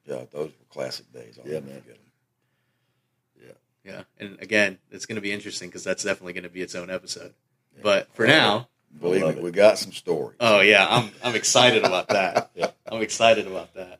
[0.04, 1.38] yeah, those were classic days.
[1.40, 1.80] I'll Yeah, man.
[1.80, 1.96] forget 'em.
[3.84, 4.02] Yeah.
[4.18, 6.90] And again, it's going to be interesting because that's definitely going to be its own
[6.90, 7.34] episode.
[7.82, 9.42] But for now, Believe me, it.
[9.42, 10.36] we got some stories.
[10.40, 12.50] Oh yeah, I'm I'm excited about that.
[12.90, 13.98] I'm excited about that.